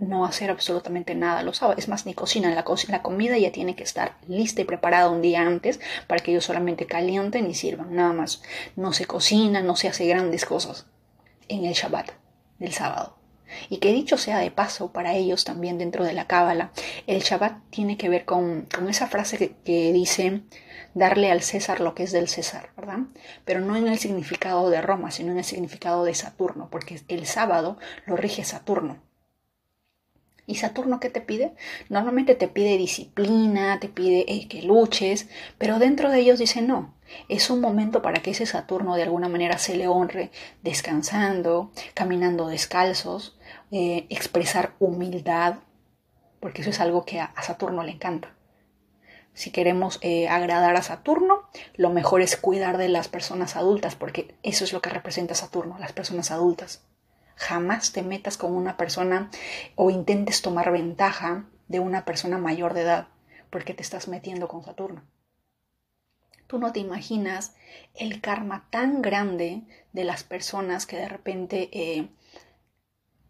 [0.00, 1.78] no hacer absolutamente nada los sábados.
[1.78, 2.54] Es más, ni cocinan.
[2.54, 2.64] La,
[3.02, 6.86] comida ya tiene que estar lista y preparada un día antes para que ellos solamente
[6.86, 7.94] calienten y sirvan.
[7.94, 8.42] Nada más.
[8.76, 10.86] No se cocina, no se hace grandes cosas
[11.48, 12.10] en el Shabbat
[12.58, 13.16] del sábado.
[13.68, 16.70] Y que dicho sea de paso para ellos también dentro de la Cábala,
[17.08, 20.42] el Shabbat tiene que ver con, esa frase que, dice
[20.94, 23.00] darle al César lo que es del César, ¿verdad?
[23.44, 27.26] Pero no en el significado de Roma, sino en el significado de Saturno, porque el
[27.26, 28.98] sábado lo rige Saturno.
[30.50, 31.54] ¿Y Saturno qué te pide?
[31.88, 36.92] Normalmente te pide disciplina, te pide eh, que luches, pero dentro de ellos dice no.
[37.28, 40.32] Es un momento para que ese Saturno de alguna manera se le honre
[40.64, 43.38] descansando, caminando descalzos,
[43.70, 45.60] eh, expresar humildad,
[46.40, 48.34] porque eso es algo que a, Saturno le encanta.
[49.32, 54.34] Si queremos eh, agradar a Saturno, lo mejor es cuidar de las personas adultas, porque
[54.42, 56.82] eso es lo que representa Saturno, las personas adultas.
[57.40, 59.30] Jamás te metas con una persona
[59.74, 63.08] o intentes tomar ventaja de una persona mayor de edad,
[63.48, 65.02] porque te estás metiendo con Saturno.
[66.46, 67.54] Tú no te imaginas
[67.94, 72.10] el karma tan grande de las personas que de repente eh,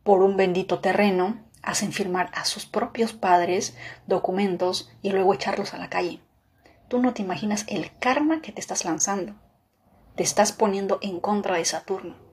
[0.02, 5.78] por un bendito terreno, hacen firmar a sus propios padres documentos y luego echarlos a
[5.78, 6.20] la calle.
[6.88, 9.34] Tú no te imaginas el karma que te estás lanzando.
[10.16, 12.29] Te estás poniendo en contra de Saturno.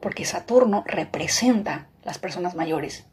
[0.00, 3.06] Porque Saturno representa las personas mayores,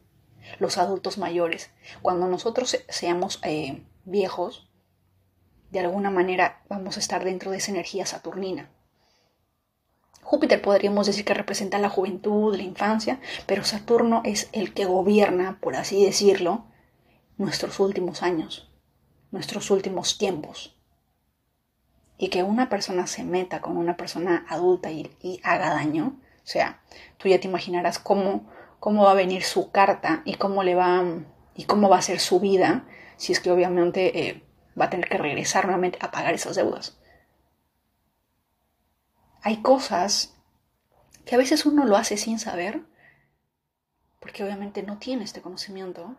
[0.59, 1.71] los adultos mayores.
[2.01, 4.69] Cuando nosotros seamos eh, viejos,
[5.71, 8.69] de alguna manera vamos a estar dentro de esa energía saturnina.
[10.21, 15.59] Júpiter podríamos decir que representa la juventud, la infancia, pero Saturno es el que gobierna,
[15.59, 16.65] por así decirlo,
[17.37, 18.71] nuestros últimos años,
[19.31, 20.77] nuestros últimos tiempos.
[22.17, 26.81] Y que una persona se meta con una persona adulta y, haga daño, o sea,
[27.17, 31.03] tú ya te imaginarás cómo, cómo va a venir su carta y cómo le va
[31.55, 32.85] y cómo va a ser su vida,
[33.17, 34.43] si es que obviamente eh,
[34.79, 36.97] va a tener que regresar nuevamente a pagar esas deudas
[39.43, 40.33] hay cosas
[41.25, 42.81] que a veces uno lo hace sin saber,
[44.19, 46.15] porque obviamente no tiene este conocimiento,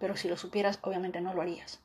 [0.00, 1.80] pero si lo supieras, obviamente no lo harías.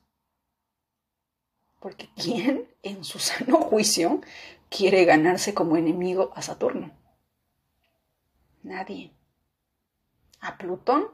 [1.78, 4.20] Porque ¿quién en su sano juicio
[4.68, 6.90] quiere ganarse como enemigo a Saturno?
[8.62, 9.12] Nadie.
[10.40, 11.08] A Plutón,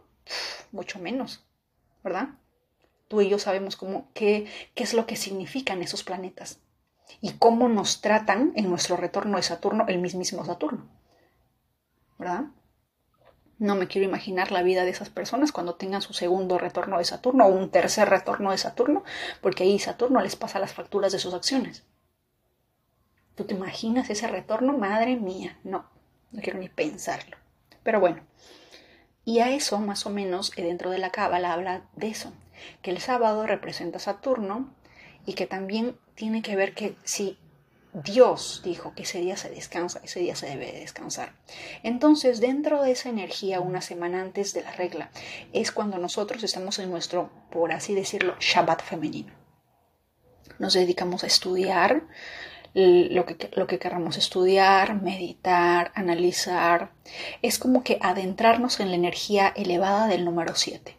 [0.72, 1.44] mucho menos,
[2.02, 2.30] ¿verdad?
[3.08, 6.60] Tú y yo sabemos cómo, qué, qué es lo que significan esos planetas
[7.20, 10.88] y cómo nos tratan en nuestro retorno de Saturno el mismísimo Saturno.
[12.18, 12.44] ¿Verdad?
[13.58, 17.04] No me quiero imaginar la vida de esas personas cuando tengan su segundo retorno de
[17.04, 19.04] Saturno o un tercer retorno de Saturno,
[19.40, 21.84] porque ahí Saturno les pasa las facturas de sus acciones.
[23.34, 24.76] ¿Tú te imaginas ese retorno?
[24.76, 25.86] Madre mía, no,
[26.30, 27.36] no quiero ni pensarlo.
[27.82, 28.22] Pero bueno,
[29.24, 32.32] y a eso más o menos eh, dentro de la cábala habla de eso,
[32.82, 34.74] que el sábado representa Saturno
[35.26, 37.38] y que también tiene que ver que si
[37.92, 41.34] Dios dijo que ese día se descansa, ese día se debe descansar.
[41.82, 45.10] Entonces, dentro de esa energía, una semana antes de la regla,
[45.52, 49.32] es cuando nosotros estamos en nuestro, por así decirlo, Shabbat femenino.
[50.58, 52.04] Nos dedicamos a estudiar
[52.74, 53.78] lo que, lo que
[54.16, 56.92] estudiar, meditar, analizar.
[57.42, 60.96] Es como que adentrarnos en la energía elevada del número 7.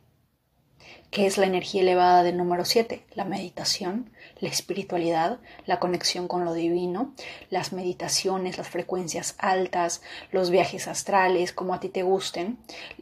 [1.14, 3.06] ¿Qué es la energía elevada del número 7?
[3.14, 4.10] La meditación,
[4.40, 7.14] la espiritualidad, la conexión con lo divino,
[7.52, 12.58] las meditaciones, las frecuencias altas, los viajes astrales, como a ti te gusten,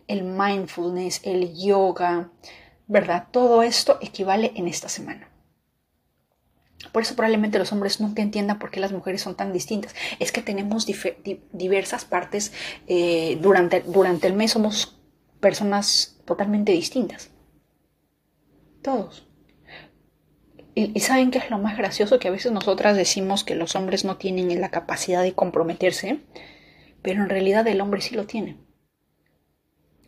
[0.10, 2.30] el mindfulness, el yoga,
[2.88, 3.28] ¿verdad?
[3.32, 5.31] Todo esto equivale en esta semana.
[6.92, 9.96] Por eso probablemente los hombres nunca entiendan por qué las mujeres son tan distintas.
[10.20, 10.88] Es que tenemos
[11.52, 12.52] diversas partes
[12.88, 15.00] eh, durante, durante el mes, somos
[15.40, 17.32] personas totalmente distintas.
[18.82, 19.28] Todos.
[20.74, 24.06] Y, saben que es lo más gracioso que a veces nosotras decimos que los hombres
[24.06, 26.22] no tienen la capacidad de comprometerse,
[27.02, 28.58] pero en realidad el hombre sí lo tiene.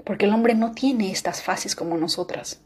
[0.06, 2.62] Porque el hombre no tiene estas fases como nosotras.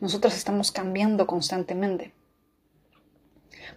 [0.00, 2.12] Nosotras estamos cambiando constantemente.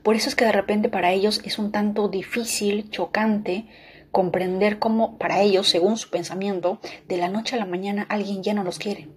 [0.04, 3.68] Por eso es que de repente para ellos es un tanto difícil, chocante,
[4.12, 8.54] comprender cómo para ellos, según su pensamiento, de la noche a la mañana alguien ya
[8.54, 9.10] no los quiere.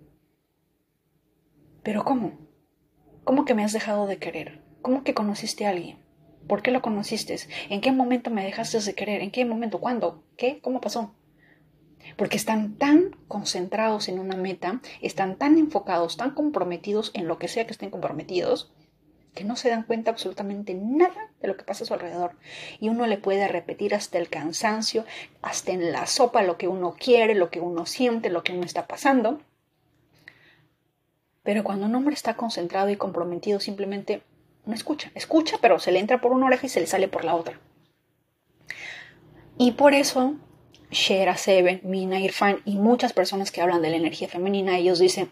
[1.83, 2.39] Pero ¿cómo?
[3.25, 4.63] ¿Cómo que me has dejado de querer?
[4.83, 6.03] ¿Cómo que conociste a alguien?
[6.47, 7.37] ¿Por qué lo conociste?
[7.71, 9.23] ¿En qué momento me dejaste de querer?
[9.23, 9.81] ¿En qué momento?
[9.81, 10.25] ¿Cuándo?
[10.37, 10.61] ¿Qué?
[10.61, 11.15] ¿Cómo pasó?
[12.17, 17.47] Porque están tan concentrados en una meta, están tan enfocados, tan comprometidos en lo que
[17.49, 18.73] sea que estén comprometidos,
[19.35, 22.33] que no se dan cuenta absolutamente nada de lo que pasa a su alrededor.
[22.81, 25.05] Y uno le puede repetir hasta el cansancio,
[25.41, 28.65] hasta en la sopa lo que uno quiere, lo que uno siente, lo que uno
[28.65, 29.41] está pasando.
[31.43, 34.23] Pero cuando un hombre está concentrado y comprometido, simplemente
[34.67, 35.11] no escucha.
[35.15, 37.59] Escucha, pero se le entra por una oreja y se le sale por la otra.
[39.59, 40.35] Y por eso,
[40.91, 45.31] Shera Seven, Mina Irfan y muchas personas que hablan de la energía femenina, ellos dicen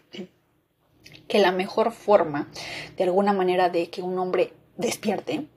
[1.31, 2.49] que la mejor forma,
[2.97, 5.47] de alguna manera, de que un hombre despierte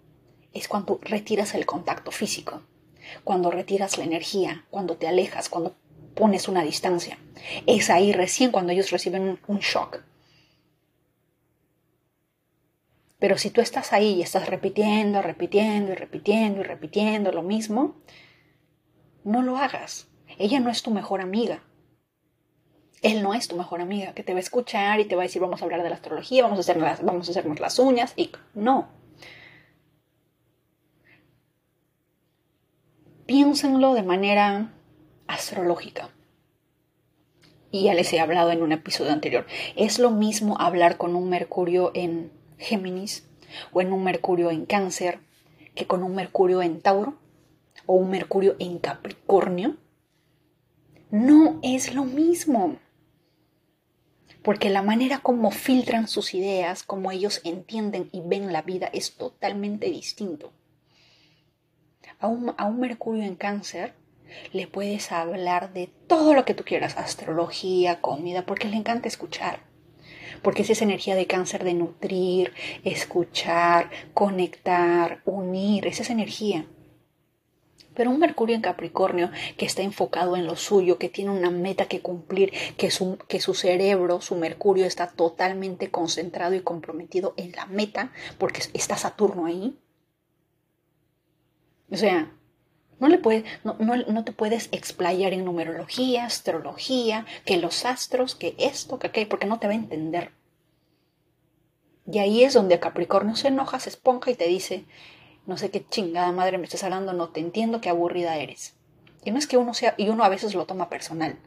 [0.53, 2.63] es cuando retiras el contacto físico,
[3.25, 5.75] cuando retiras la energía, cuando te alejas, cuando
[6.15, 7.19] pones una distancia.
[7.67, 10.05] Es ahí recién cuando ellos reciben un shock.
[13.19, 17.97] Pero si tú estás ahí y estás repitiendo, repitiendo y repitiendo y repitiendo lo mismo,
[19.25, 20.07] no lo hagas.
[20.39, 21.65] Ella no es tu mejor amiga.
[23.05, 25.27] Él no es tu mejor amiga, que te va a escuchar y te va a
[25.27, 28.15] decir vamos a hablar de la astrología, vamos a, hacer vamos a hacernos las uñas
[28.17, 28.89] y no.
[33.27, 34.73] Piénsenlo de manera
[35.27, 36.09] astrológica.
[37.71, 39.47] Y ya les he hablado en un episodio anterior.
[39.77, 43.29] Es lo mismo hablar con un Mercurio en Géminis
[43.75, 45.19] o en un Mercurio en Cáncer
[45.75, 47.19] que con un Mercurio en Tauro
[47.85, 49.77] o un Mercurio en Capricornio.
[51.11, 52.79] No es lo mismo.
[54.45, 59.17] Porque la manera como filtran sus ideas, como ellos entienden y ven la vida es
[59.17, 60.53] totalmente distinto.
[62.21, 63.95] A un, a un Mercurio en Cáncer
[64.53, 69.61] le puedes hablar de todo lo que tú quieras, astrología, comida, porque le encanta escuchar
[70.43, 72.53] porque es esa energía de cáncer de nutrir,
[72.85, 76.67] escuchar, conectar, unir, es esa energía.
[77.95, 81.87] Pero un Mercurio en Capricornio que está enfocado en lo suyo, que tiene una meta
[81.87, 87.53] que cumplir, que su, que su cerebro, su Mercurio está totalmente concentrado y comprometido en
[87.53, 89.79] la meta, porque está Saturno ahí.
[91.91, 92.33] O sea,
[92.99, 98.55] no, le puede, no, no, te puedes explayar en numerología, astrología, que los astros, que
[98.59, 100.33] esto, que aquello, porque no te va a entender.
[102.11, 104.85] Y ahí es donde Capricornio se enoja, se esponja y te dice,
[105.47, 108.75] no sé qué chingada madre me estás hablando, no te entiendo, qué aburrida eres.
[109.25, 111.39] Y no es que uno sea, y uno a veces lo toma personal.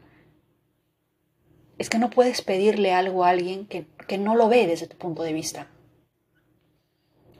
[1.78, 4.96] Es que no puedes pedirle algo a alguien que, que no lo ve desde tu
[4.96, 5.68] punto de vista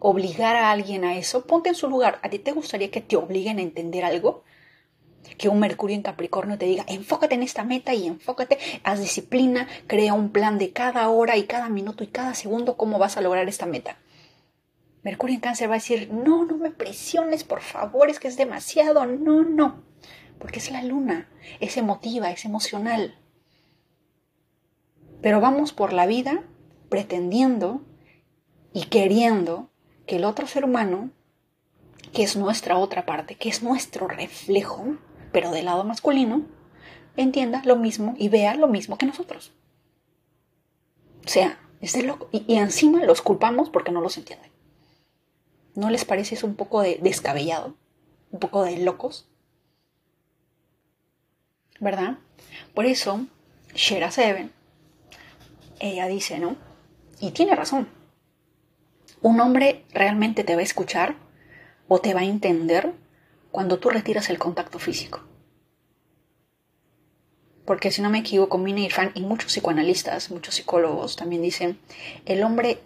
[0.01, 2.19] obligar a alguien a eso, ponte en su lugar.
[2.23, 4.45] ¿A ti te gustaría que te obliguen a entender algo?
[5.37, 9.69] Que un Mercurio en Capricornio te diga, enfócate en esta meta y enfócate, haz disciplina,
[9.87, 13.21] crea un plan de cada hora y cada minuto y cada segundo cómo vas a
[13.21, 13.99] lograr esta meta.
[15.09, 18.37] Mercurio en Cáncer va a decir, no, no me presiones, por favor, es que es
[18.37, 19.83] demasiado, no, no,
[20.39, 21.31] porque es la luna,
[21.61, 23.19] es emotiva, es emocional.
[25.23, 26.45] Pero vamos por la vida
[26.91, 27.81] pretendiendo
[28.75, 29.71] y queriendo
[30.05, 31.09] que el otro ser humano,
[32.13, 34.99] que es nuestra otra parte, que es nuestro reflejo,
[35.33, 36.45] pero del lado masculino,
[37.17, 39.55] entienda lo mismo y vea lo mismo que nosotros.
[41.25, 42.29] O sea, es de loco.
[42.31, 44.58] Y, encima los culpamos porque no los entienden.
[45.79, 47.77] ¿No les parece eso un poco de descabellado?
[48.31, 49.29] un poco de locos.
[51.81, 52.19] ¿Verdad?
[52.75, 53.27] Por eso,
[53.75, 54.53] Shera Seven,
[55.79, 56.57] ella dice, ¿no?
[57.21, 57.89] Y tiene razón.
[59.23, 61.15] Un hombre realmente te va a escuchar
[61.87, 62.93] o te va a entender
[63.53, 65.23] cuando tú retiras el contacto físico.
[67.65, 71.79] Porque si no me equivoco, Mina Irfan y muchos psicoanalistas, muchos psicólogos también dicen,
[72.25, 72.81] el hombre,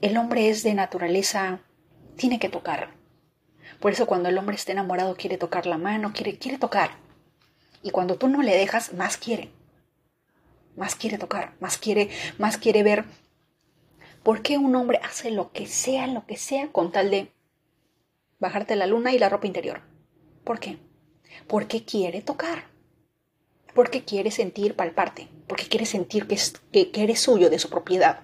[0.00, 1.60] el hombre es de naturaleza,
[2.16, 2.90] tiene que tocar.
[3.80, 6.90] Por eso cuando el hombre está enamorado quiere tocar la mano, quiere, quiere tocar.
[7.82, 9.50] Y cuando tú no le dejas, más quiere.
[10.76, 12.08] Más quiere tocar, más quiere,
[12.38, 13.04] más quiere ver
[14.22, 17.32] por qué un hombre hace lo que sea, lo que sea, con tal de
[18.38, 19.82] bajarte la luna y la ropa interior.
[20.44, 20.78] ¿Por qué?
[21.46, 22.64] Porque quiere tocar.
[23.74, 25.28] Porque quiere sentir, palparte.
[25.46, 28.20] Porque quiere sentir que, que, eres suyo, de su propiedad.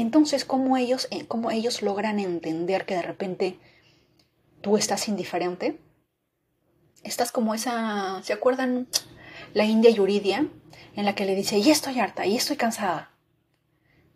[0.00, 3.58] Entonces, ¿cómo ellos, eh, ¿cómo ellos logran entender que de repente
[4.62, 5.78] tú estás indiferente?
[7.02, 8.88] Estás como esa, ¿se acuerdan
[9.52, 10.48] la India Yuridia?
[10.96, 13.10] En la que le dice, y estoy harta, y estoy cansada.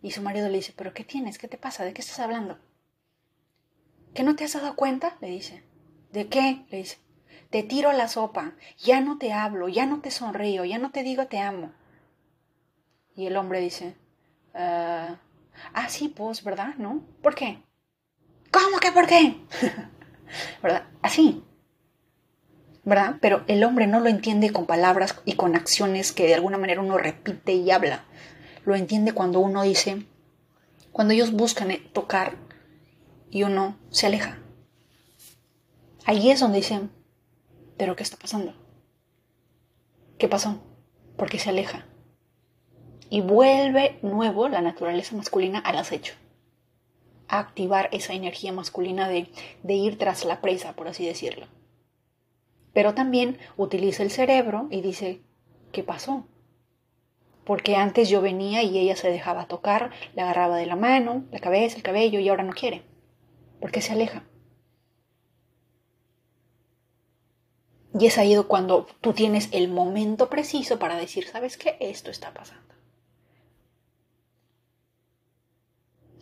[0.01, 1.37] Y su marido le dice, ¿pero qué tienes?
[1.37, 1.85] ¿Qué te pasa?
[1.85, 2.57] ¿De qué estás hablando?
[4.15, 5.17] ¿Que no te has dado cuenta?
[5.21, 5.61] Le dice.
[6.11, 6.65] ¿De qué?
[6.71, 6.97] Le dice.
[7.51, 11.03] Te tiro la sopa, ya no te hablo, ya no te sonrío, ya no te
[11.03, 11.73] digo te amo.
[13.15, 13.95] Y el hombre dice,
[14.55, 15.19] ah,
[15.73, 16.75] ah, sí, pues, ¿verdad?
[16.77, 17.03] ¿No?
[17.21, 17.61] ¿Por qué?
[18.51, 19.37] ¿Cómo que por qué?
[20.63, 20.83] ¿Verdad?
[21.01, 21.43] Así.
[22.83, 23.17] ¿Verdad?
[23.19, 26.81] Pero el hombre no lo entiende con palabras y con acciones que de alguna manera
[26.81, 28.05] uno repite y habla.
[28.63, 30.05] Lo entiende cuando uno dice,
[30.91, 32.35] cuando ellos buscan eh, tocar
[33.29, 34.39] y uno se aleja.
[36.05, 36.91] Ahí es donde dicen,
[37.77, 38.53] pero ¿qué está pasando?
[40.17, 40.63] ¿Qué pasó?
[41.17, 41.85] Porque se aleja.
[43.09, 46.13] Y vuelve nuevo la naturaleza masculina al acecho.
[47.27, 49.27] A activar esa energía masculina de,
[49.63, 51.47] de ir tras la presa, por así decirlo.
[52.73, 55.21] Pero también utiliza el cerebro y dice,
[55.71, 56.27] ¿qué pasó?
[57.45, 61.39] Porque antes yo venía y ella se dejaba tocar, le agarraba de la mano, la
[61.39, 62.83] cabeza, el cabello y ahora no quiere
[63.65, 64.23] porque se aleja.
[67.97, 71.75] Y es ahí cuando tú tienes el momento preciso para decir, ¿sabes qué?
[71.79, 72.74] Esto está pasando.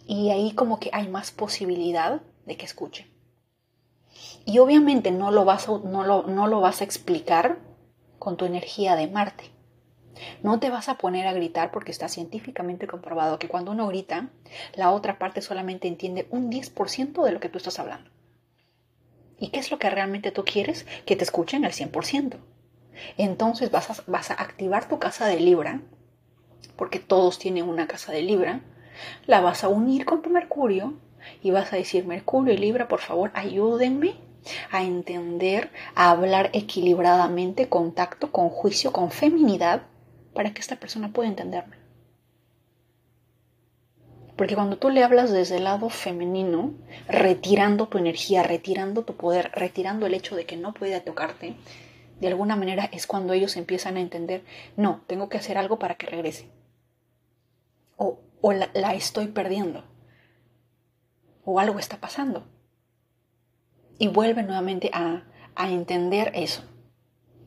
[0.06, 3.08] Y ahí como que hay más posibilidad de que escuche.
[4.46, 7.60] Y obviamente no lo vas a, no lo, no lo vas a explicar
[8.20, 9.46] con tu energía de Marte.
[10.44, 14.30] No te vas a poner a gritar porque está científicamente comprobado que cuando uno grita,
[14.76, 18.12] la otra parte solamente entiende un 10% de lo que tú estás hablando.
[19.40, 20.86] ¿Y qué es lo que realmente tú quieres?
[21.06, 22.38] Que te escuchen al 100%.
[23.18, 25.82] Entonces vas a, vas a activar tu casa de Libra,
[26.76, 28.62] porque todos tienen una casa de Libra,
[29.26, 30.94] la vas a unir con tu Mercurio
[31.42, 34.16] y vas a decir, Mercurio y Libra, por favor, ayúdenme
[34.72, 39.84] a entender, a hablar equilibradamente, con tacto, con juicio, con feminidad,
[40.34, 41.78] para que esta persona pueda entenderme.
[44.36, 46.74] Porque cuando tú le hablas desde el lado femenino,
[47.08, 51.56] retirando tu energía, retirando tu poder, retirando el hecho de que no puede tocarte,
[52.20, 54.44] de alguna manera es cuando ellos empiezan a entender,
[54.76, 56.50] no, tengo que hacer algo para que regrese.
[57.96, 58.20] O,
[58.52, 59.86] la, estoy perdiendo.
[61.46, 62.46] O algo está pasando.
[63.98, 65.24] Y vuelve nuevamente a,
[65.56, 66.64] a entender eso.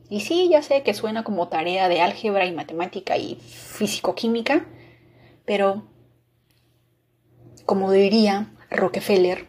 [0.09, 4.65] Y sí, ya sé que suena como tarea de álgebra y matemática y físico-química,
[5.45, 5.87] pero
[7.65, 9.47] como diría Rockefeller,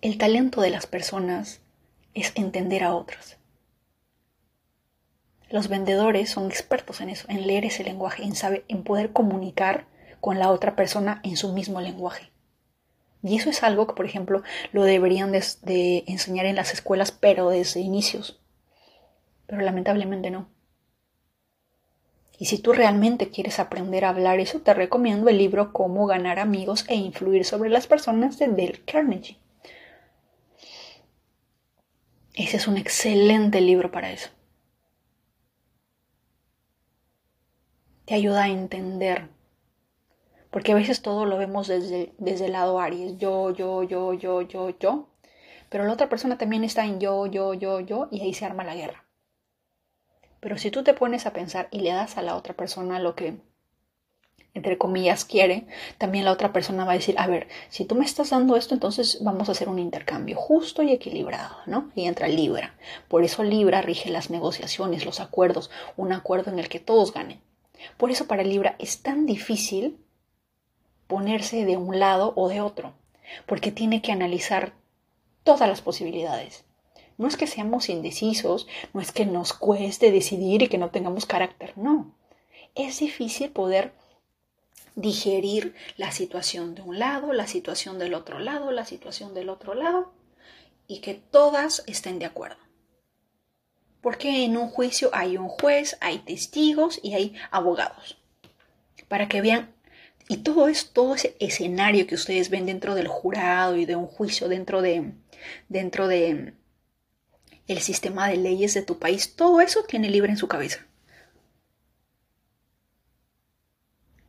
[0.00, 1.60] el talento de las personas
[2.14, 3.36] es entender a otros.
[5.50, 9.86] Los vendedores son expertos en eso, en leer ese lenguaje, en, saber, en poder comunicar
[10.20, 12.30] con la otra persona en su mismo lenguaje.
[13.22, 14.42] Y eso es algo que, por ejemplo,
[14.72, 18.40] lo deberían de enseñar en las escuelas, pero desde inicios
[19.50, 20.48] pero lamentablemente no.
[22.38, 26.38] Y si tú realmente quieres aprender a hablar eso, te recomiendo el libro Cómo ganar
[26.38, 29.38] amigos e influir sobre las personas de Dale Carnegie.
[32.32, 34.30] Ese es un excelente libro para eso.
[38.04, 39.28] Te ayuda a entender.
[40.50, 43.18] Porque a veces todo lo vemos desde, desde el lado Aries.
[43.18, 45.08] Yo, yo, yo, yo, yo, yo.
[45.68, 48.08] Pero la otra persona también está en yo, yo, yo, yo.
[48.10, 49.04] Y ahí se arma la guerra.
[50.40, 53.14] Pero si tú te pones a pensar y le das a la otra persona lo
[53.14, 53.36] que,
[54.54, 55.66] entre comillas, quiere,
[55.98, 58.74] también la otra persona va a decir, a ver, si tú me estás dando esto,
[58.74, 61.92] entonces vamos a hacer un intercambio justo y equilibrado, ¿no?
[61.94, 62.74] Y entra Libra.
[63.08, 67.40] Por eso Libra rige las negociaciones, los acuerdos, un acuerdo en el que todos ganen.
[67.98, 69.98] Por eso para Libra es tan difícil
[71.10, 72.94] ponerse de un lado o de otro.
[73.46, 74.72] porque tiene que analizar
[75.44, 76.64] todas las posibilidades.
[77.16, 81.26] No es que seamos indecisos, no es que nos cueste decidir y que no tengamos
[81.26, 82.12] carácter, no.
[82.74, 83.92] Es difícil poder
[84.96, 89.74] digerir la situación de un lado, la situación del otro lado, la situación del otro
[89.74, 90.12] lado,
[90.86, 92.58] y que todas estén de acuerdo.
[94.00, 98.18] Porque en un juicio hay un juez, hay testigos y hay abogados.
[99.08, 99.74] Para que vean,
[100.30, 104.06] y todo, es, todo ese escenario que ustedes ven dentro del jurado y de un
[104.06, 105.10] juicio, dentro de,
[105.68, 106.54] dentro de
[107.66, 110.86] el sistema de leyes de tu país, todo eso tiene libre en su cabeza.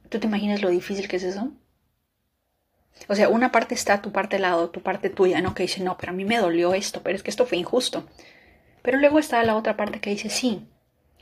[0.09, 1.51] ¿Tú te imaginas lo difícil que es eso?
[3.07, 5.53] O sea, una parte está tu parte lado, tu parte tuya, ¿no?
[5.53, 8.07] Que dice, no, pero a mí me dolió esto, pero es que esto fue injusto.
[8.81, 10.67] Pero luego está la otra parte que dice, sí,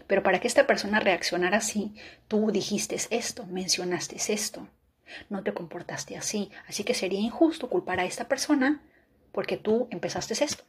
[0.10, 1.94] pero para que esta persona reaccionara así,
[2.28, 4.68] tú dijiste esto, mencionaste esto,
[5.30, 8.82] no te comportaste así, así que sería injusto culpar a esta persona
[9.32, 10.64] porque tú empezaste esto.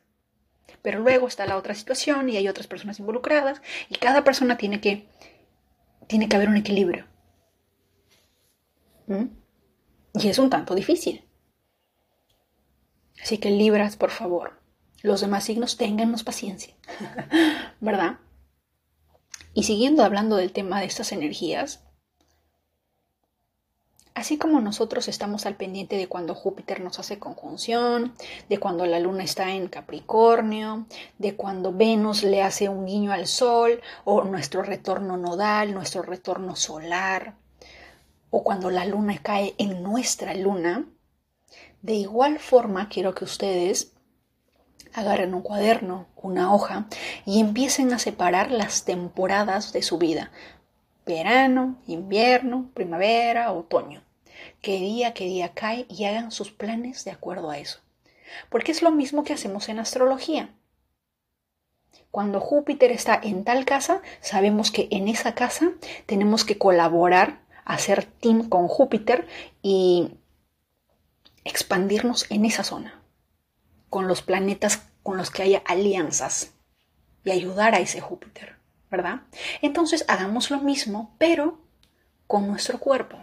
[0.83, 4.83] Pero luego está la otra situación y hay otras personas involucradas y cada persona tiene
[4.83, 5.09] que,
[6.07, 7.07] tiene que haber un equilibrio.
[9.07, 9.25] ¿Mm?
[10.21, 11.25] Y es un tanto difícil.
[13.23, 14.61] Así que Libras, por favor,
[15.01, 16.75] los demás signos téngannos paciencia,
[17.81, 18.19] ¿verdad?
[19.53, 21.83] Y siguiendo hablando del tema de estas energías,
[24.15, 28.15] así como nosotros estamos al pendiente de cuando Júpiter nos hace conjunción,
[28.49, 30.87] de cuando la luna está en Capricornio,
[31.19, 36.55] de cuando Venus le hace un guiño al Sol, o nuestro retorno nodal, nuestro retorno
[36.55, 37.35] solar,
[38.31, 40.87] o cuando la luna cae en nuestra luna,
[41.83, 43.95] de igual forma quiero que ustedes
[44.95, 46.87] agarren un cuaderno, una hoja
[47.27, 50.31] y empiecen a separar las temporadas de su vida.
[51.07, 54.03] Verano, invierno, primavera, otoño.
[54.61, 57.81] Qué día, qué día cae y hagan sus planes de acuerdo a eso.
[58.49, 60.51] Porque es lo mismo que hacemos en astrología.
[62.11, 65.73] Cuando Júpiter está en tal casa, sabemos que en esa casa
[66.07, 69.29] tenemos que colaborar hacer team con Júpiter
[69.63, 70.11] y
[71.45, 73.00] expandirnos en esa zona,
[73.91, 76.55] con los planetas con los que haya alianzas
[77.25, 78.57] y ayudar a ese Júpiter,
[78.91, 79.23] ¿verdad?
[79.61, 81.59] Entonces hagamos lo mismo, pero
[82.27, 83.19] con nuestro cuerpo.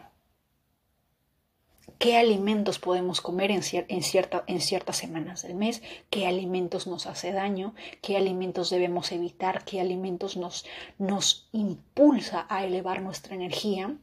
[1.97, 5.82] ¿Qué alimentos podemos comer en, en, cierta, en ciertas semanas del mes?
[6.11, 7.74] ¿Qué alimentos nos hace daño?
[8.03, 9.65] ¿Qué alimentos debemos evitar?
[9.65, 10.65] ¿Qué alimentos nos,
[10.99, 13.97] nos impulsa a elevar nuestra energía?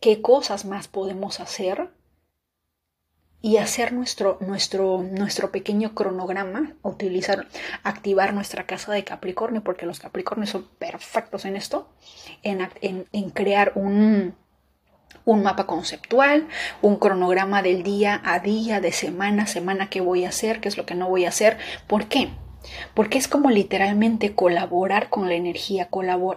[0.00, 1.90] qué cosas más podemos hacer
[3.46, 7.46] y hacer nuestro, nuestro, nuestro pequeño cronograma, utilizar,
[7.84, 11.88] activar nuestra casa de Capricornio, porque los Capricornios son perfectos en esto,
[12.42, 14.34] en, en crear un,
[15.24, 16.48] un mapa conceptual,
[16.82, 20.66] un cronograma del día a día, de semana a semana, qué voy a hacer, qué
[20.66, 21.56] es lo que no voy a hacer.
[21.86, 22.30] ¿Por qué?
[22.94, 25.88] porque es como literalmente colaborar con la energía,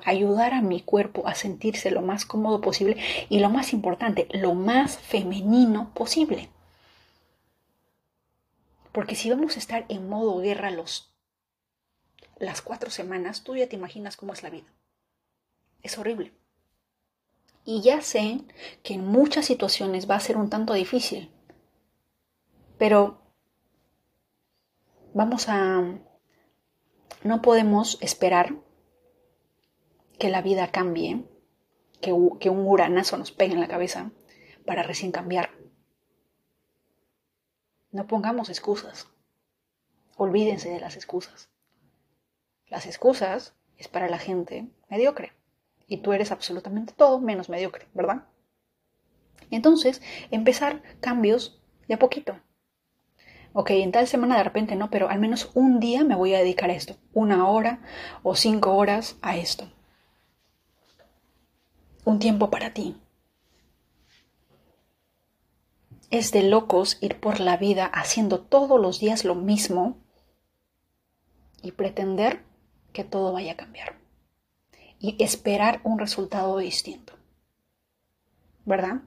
[0.06, 2.98] ayudar a mi cuerpo a sentirse lo más cómodo posible
[3.30, 6.50] y lo más importante, lo más femenino posible.
[8.92, 11.14] Porque si vamos a estar en modo guerra los,
[12.38, 14.68] las cuatro semanas, tú ya te imaginas cómo es la vida.
[15.82, 16.34] Es horrible.
[17.66, 18.42] Y ya sé
[18.84, 21.32] que en muchas situaciones va a ser un tanto difícil,
[22.78, 23.22] pero
[25.14, 25.84] vamos a
[27.24, 28.56] no podemos esperar
[30.18, 31.26] que la vida cambie,
[32.02, 34.12] que, un uranazo nos pegue en la cabeza
[34.66, 35.50] para recién cambiar.
[37.92, 39.08] No pongamos excusas.
[40.18, 41.50] Olvídense de las excusas.
[42.68, 45.34] Las excusas es para la gente mediocre.
[45.88, 48.28] Y tú eres absolutamente todo menos mediocre, ¿verdad?
[49.50, 52.40] Entonces, empezar cambios de a poquito
[53.54, 56.40] ok, en tal semana de repente no, pero al menos un día me voy a
[56.40, 57.82] dedicar a esto, una hora
[58.24, 59.72] o cinco horas a esto.
[62.06, 62.96] Un tiempo para ti.
[66.10, 69.98] Es de locos ir por la vida haciendo todos los días lo mismo
[71.62, 72.44] y pretender
[72.94, 74.00] que todo vaya a cambiar
[75.00, 77.14] y esperar un resultado distinto.
[78.66, 79.02] ¿Verdad?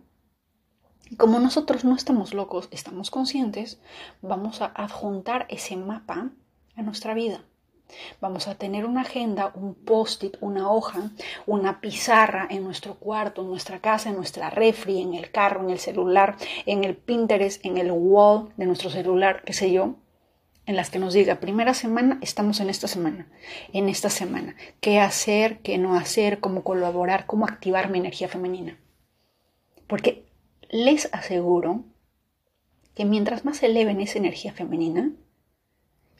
[1.11, 3.81] Y como nosotros no estamos locos, estamos conscientes,
[4.23, 6.31] vamos a adjuntar ese mapa
[6.75, 7.45] a nuestra vida.
[8.21, 11.11] Vamos a tener una agenda, un post-it, una hoja,
[11.47, 15.71] una pizarra en nuestro cuarto, en nuestra casa, en nuestra refri, en el carro, en
[15.71, 16.37] el celular,
[16.67, 19.97] en el Pinterest, en el wall de nuestro celular, qué sé yo,
[20.67, 23.27] en las que nos diga, primera semana, estamos en esta semana,
[23.73, 28.79] en esta semana, qué hacer, qué no hacer, cómo colaborar, cómo activar mi energía femenina.
[29.89, 30.25] Porque
[30.71, 31.85] les aseguro
[32.95, 35.11] que mientras más eleven esa energía femenina,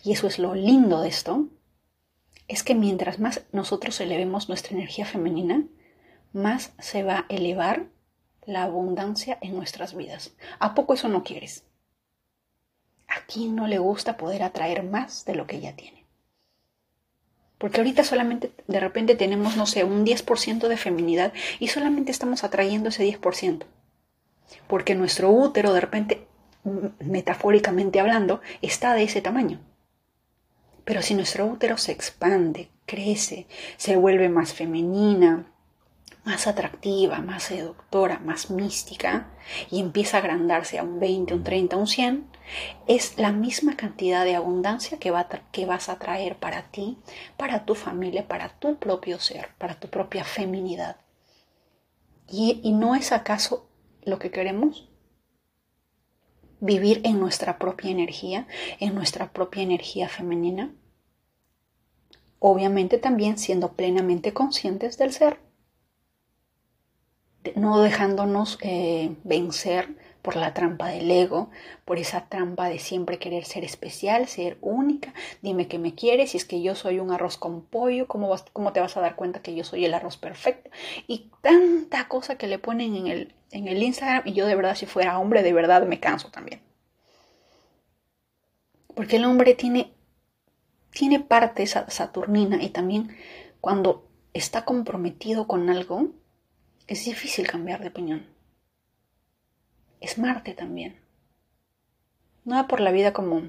[0.03, 1.47] y eso es lo lindo de esto,
[2.49, 5.65] es que mientras más nosotros elevemos nuestra energía femenina,
[6.33, 7.87] más se va a elevar
[8.45, 10.33] la abundancia en nuestras vidas.
[10.59, 11.65] ¿A poco eso no quieres?
[13.09, 16.07] ¿A quién no le gusta poder atraer más de lo que ya tiene?
[17.59, 22.43] Porque ahorita solamente de repente tenemos, no sé, un 10% de feminidad y solamente estamos
[22.43, 23.65] atrayendo ese 10%.
[24.67, 26.27] Porque nuestro útero, de repente,
[26.99, 29.61] metafóricamente hablando, está de ese tamaño.
[30.85, 35.47] Pero si nuestro útero se expande, crece, se vuelve más femenina,
[36.25, 39.29] más atractiva, más seductora, más mística,
[39.71, 42.27] y empieza a agrandarse a un 20, un 30, un 100,
[42.87, 46.99] es la misma cantidad de abundancia que, va que vas a traer para ti,
[47.37, 50.97] para tu familia, para tu propio ser, para tu propia feminidad.
[52.29, 53.69] ¿Y, y no es acaso
[54.05, 54.92] lo que queremos?
[56.63, 58.47] Vivir en nuestra propia energía,
[58.81, 60.73] en nuestra propia energía femenina.
[62.39, 65.39] Obviamente también siendo plenamente conscientes del ser
[67.57, 71.51] no dejándonos eh, vencer por la trampa del ego,
[71.85, 75.13] por esa trampa de siempre querer ser especial, ser única.
[75.43, 78.73] Dime que me quieres, si es que yo soy un arroz con pollo, ¿cómo, ¿cómo,
[78.73, 80.71] te vas a dar cuenta que yo soy el arroz perfecto?
[81.09, 84.77] Y tanta cosa que le ponen en el, en el Instagram y yo de verdad
[84.77, 86.63] si fuera hombre, de verdad me canso también.
[88.95, 89.93] Porque el hombre tiene,
[90.91, 93.17] tiene parte saturnina y también
[93.61, 96.11] cuando está comprometido con algo,
[96.87, 98.32] es difícil cambiar de opinión.
[100.03, 100.97] Es Marte también.
[102.45, 103.43] No va por la vida como,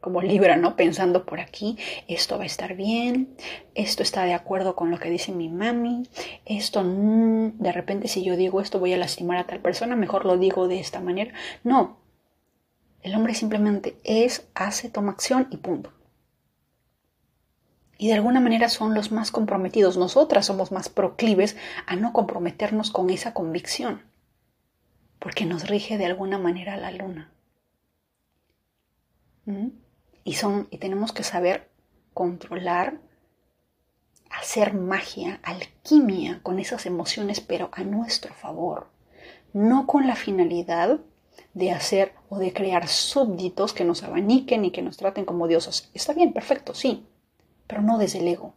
[0.00, 0.74] como Libra, ¿no?
[0.74, 3.36] Pensando por aquí, esto va a estar bien,
[3.76, 6.02] esto está de acuerdo con lo que dice mi mami,
[6.44, 10.36] esto, de repente si yo digo esto voy a lastimar a tal persona, mejor lo
[10.36, 11.32] digo de esta manera.
[11.62, 11.98] No,
[13.02, 15.92] el hombre simplemente es, hace, toma acción y punto
[18.02, 19.96] y de alguna manera son los más comprometidos.
[19.96, 21.54] Nosotras somos más proclives
[21.86, 24.02] a no comprometernos con esa convicción,
[25.22, 27.32] porque nos rige de alguna manera la luna.
[29.44, 29.68] ¿Mm?
[30.24, 31.70] Y, son, y tenemos que saber
[32.12, 33.00] controlar,
[34.30, 38.88] hacer magia, alquimia con esas emociones, pero a nuestro favor,
[39.52, 40.98] no con la finalidad
[41.54, 45.88] de hacer o de crear súbditos que nos abaniquen y que nos traten como dioses.
[45.94, 47.06] Está bien, perfecto, sí,
[47.68, 48.56] pero no desde el ego,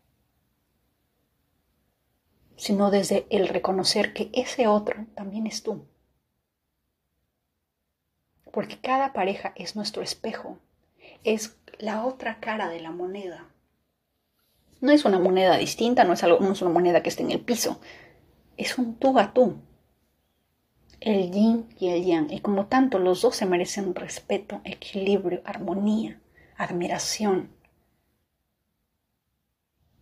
[2.57, 5.85] sino desde el reconocer que ese otro también es tú.
[8.55, 10.57] Porque cada pareja es nuestro espejo,
[11.25, 13.49] es la otra cara de la moneda.
[14.79, 17.31] No es una moneda distinta, no es, algo, no es una moneda que esté en
[17.31, 17.81] el piso,
[18.55, 19.57] es un tú a tú.
[21.01, 26.21] El yin y el yang, y como tanto los dos se merecen respeto, equilibrio, armonía,
[26.55, 27.49] admiración,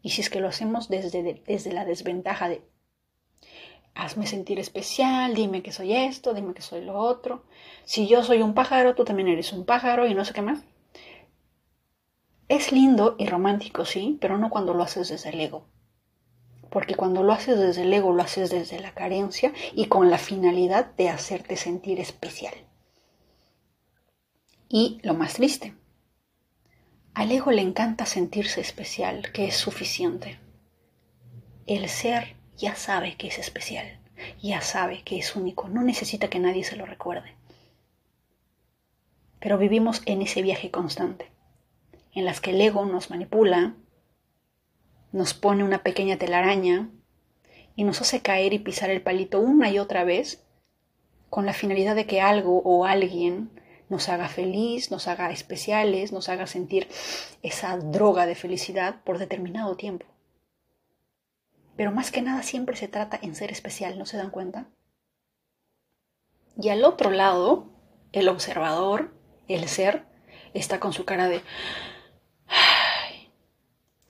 [0.04, 2.62] y si es que lo hacemos desde, desde la desventaja de,
[3.96, 7.44] hazme sentir especial, dime que soy esto, dime que soy lo otro.
[7.86, 10.64] Si yo soy un pájaro, tú también eres un pájaro y no sé qué más.
[12.50, 15.68] Es lindo y romántico, sí, pero no cuando lo haces desde el ego.
[16.70, 20.18] Porque cuando lo haces desde el ego, lo haces desde la carencia y con la
[20.18, 22.54] finalidad de hacerte sentir especial.
[24.70, 25.76] Y lo más triste,
[27.14, 30.40] al ego le encanta sentirse especial, que es suficiente.
[31.68, 34.00] El ser ya sabe que es especial,
[34.42, 37.36] ya sabe que es único, no necesita que nadie se lo recuerde.
[39.40, 41.32] Pero vivimos en ese viaje constante,
[42.14, 43.76] en las que el ego nos manipula,
[45.12, 46.90] nos pone una pequeña telaraña
[47.76, 50.44] y nos hace caer y pisar el palito una y otra vez
[51.30, 53.50] con la finalidad de que algo o alguien
[53.90, 56.88] nos haga feliz, nos haga especiales, nos haga sentir
[57.42, 60.06] esa droga de felicidad por determinado tiempo.
[61.76, 64.68] Pero más que nada siempre se trata en ser especial, ¿no se dan cuenta?
[66.56, 67.72] Y al otro lado,
[68.12, 69.14] el observador,
[69.48, 70.06] el ser,
[70.54, 71.42] está con su cara de...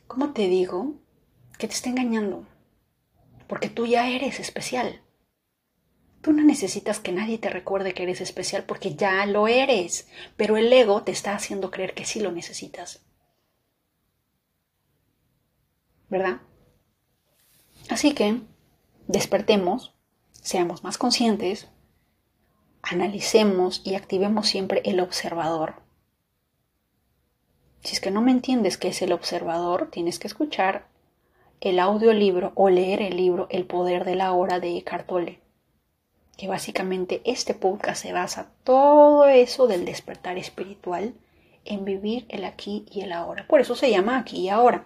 [0.07, 0.95] ¿Cómo te digo?
[1.57, 2.45] Que te está engañando.
[3.47, 5.01] Porque tú ya eres especial.
[6.21, 10.07] Tú no necesitas que nadie te recuerde que eres especial porque ya lo eres,
[10.37, 13.05] pero el ego te está haciendo creer que sí lo necesitas.
[16.09, 16.41] ¿Verdad?
[17.89, 18.41] Así que
[19.07, 19.93] despertemos,
[20.31, 21.67] seamos más conscientes,
[22.81, 25.75] analicemos y activemos siempre el observador.
[27.81, 30.87] Si es que no me entiendes qué es el observador, tienes que escuchar
[31.59, 35.43] el audiolibro o leer el libro El poder de la hora de Eckhart Tolle
[36.37, 41.13] que básicamente este podcast se basa todo eso del despertar espiritual
[41.65, 43.45] en vivir el aquí y el ahora.
[43.47, 44.85] Por eso se llama aquí y ahora.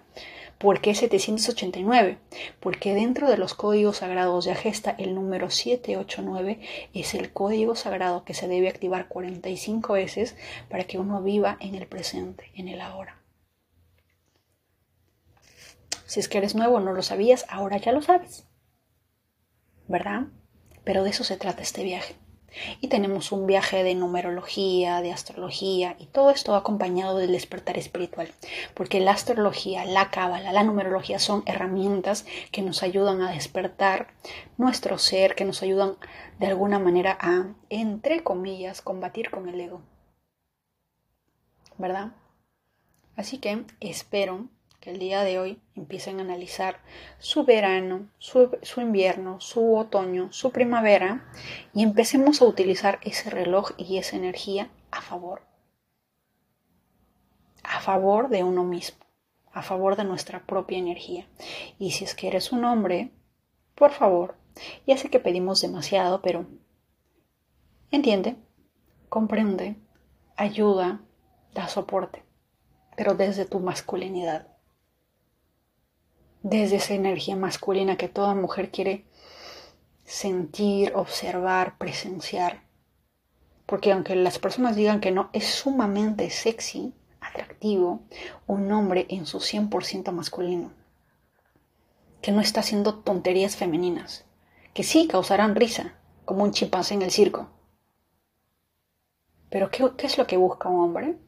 [0.58, 2.18] ¿Por qué 789?
[2.58, 6.60] Porque dentro de los códigos sagrados de Agesta el número 789
[6.94, 10.36] es el código sagrado que se debe activar 45 veces
[10.68, 13.22] para que uno viva en el presente, en el ahora.
[16.06, 18.46] Si es que eres nuevo, no lo sabías, ahora ya lo sabes.
[19.86, 20.26] ¿Verdad?
[20.82, 22.16] Pero de eso se trata este viaje.
[22.80, 28.32] Y tenemos un viaje de numerología, de astrología, y todo esto acompañado del despertar espiritual,
[28.74, 34.08] porque la astrología, la cábala, la numerología son herramientas que nos ayudan a despertar
[34.56, 35.96] nuestro ser, que nos ayudan
[36.38, 39.82] de alguna manera a, entre comillas, combatir con el ego.
[41.76, 42.12] ¿Verdad?
[43.16, 44.48] Así que espero
[44.88, 46.80] el día de hoy empiecen a analizar
[47.18, 51.30] su verano, su, invierno, su otoño, su primavera
[51.74, 55.42] y empecemos a utilizar ese reloj y esa energía a favor.
[57.62, 59.04] A favor de uno mismo,
[59.52, 61.26] a favor de nuestra propia energía.
[61.78, 63.12] Y si es que eres un hombre,
[63.74, 64.36] por favor,
[64.86, 66.46] ya sé que pedimos demasiado, pero
[67.90, 68.36] entiende,
[69.10, 69.76] comprende,
[70.36, 71.02] ayuda,
[71.52, 72.24] da soporte,
[72.96, 74.57] pero desde tu masculinidad
[76.42, 79.04] desde esa energía masculina que toda mujer quiere
[80.04, 82.62] sentir, observar, presenciar.
[83.66, 88.00] Porque aunque las personas digan que no, es sumamente sexy, atractivo,
[88.46, 90.72] un hombre en su 100% masculino.
[92.22, 94.24] Que no está haciendo tonterías femeninas.
[94.72, 97.48] Que sí causarán risa, como un chimpancé en el circo.
[99.50, 101.18] Pero ¿qué, ¿qué, es lo que busca un hombre?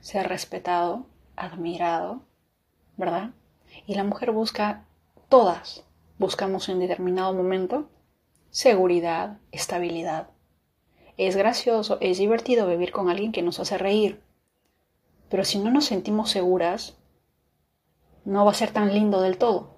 [0.00, 1.06] Ser respetado,
[1.36, 2.22] admirado,
[2.96, 3.30] ¿verdad?
[3.86, 4.84] Y la mujer busca,
[5.28, 5.84] todas
[6.18, 7.88] buscamos en determinado momento,
[8.50, 10.28] seguridad, estabilidad.
[11.16, 14.22] Es gracioso, es divertido vivir con alguien que nos hace reír.
[15.28, 16.96] Pero si no nos sentimos seguras,
[18.24, 19.74] no va a ser tan lindo del todo.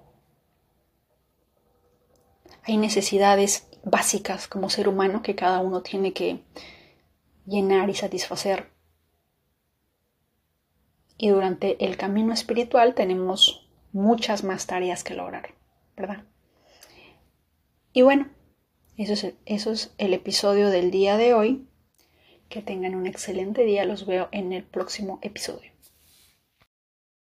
[2.64, 6.42] Hay necesidades básicas como ser humano que cada uno tiene que
[7.46, 8.70] llenar y satisfacer.
[11.16, 13.63] Y durante el camino espiritual tenemos
[13.94, 15.54] muchas más tareas que lograr,
[15.96, 16.24] ¿verdad?
[17.92, 18.28] Y bueno,
[18.98, 21.68] eso es, eso es el episodio del día de hoy.
[22.48, 25.73] Que tengan un excelente día, los veo en el próximo episodio.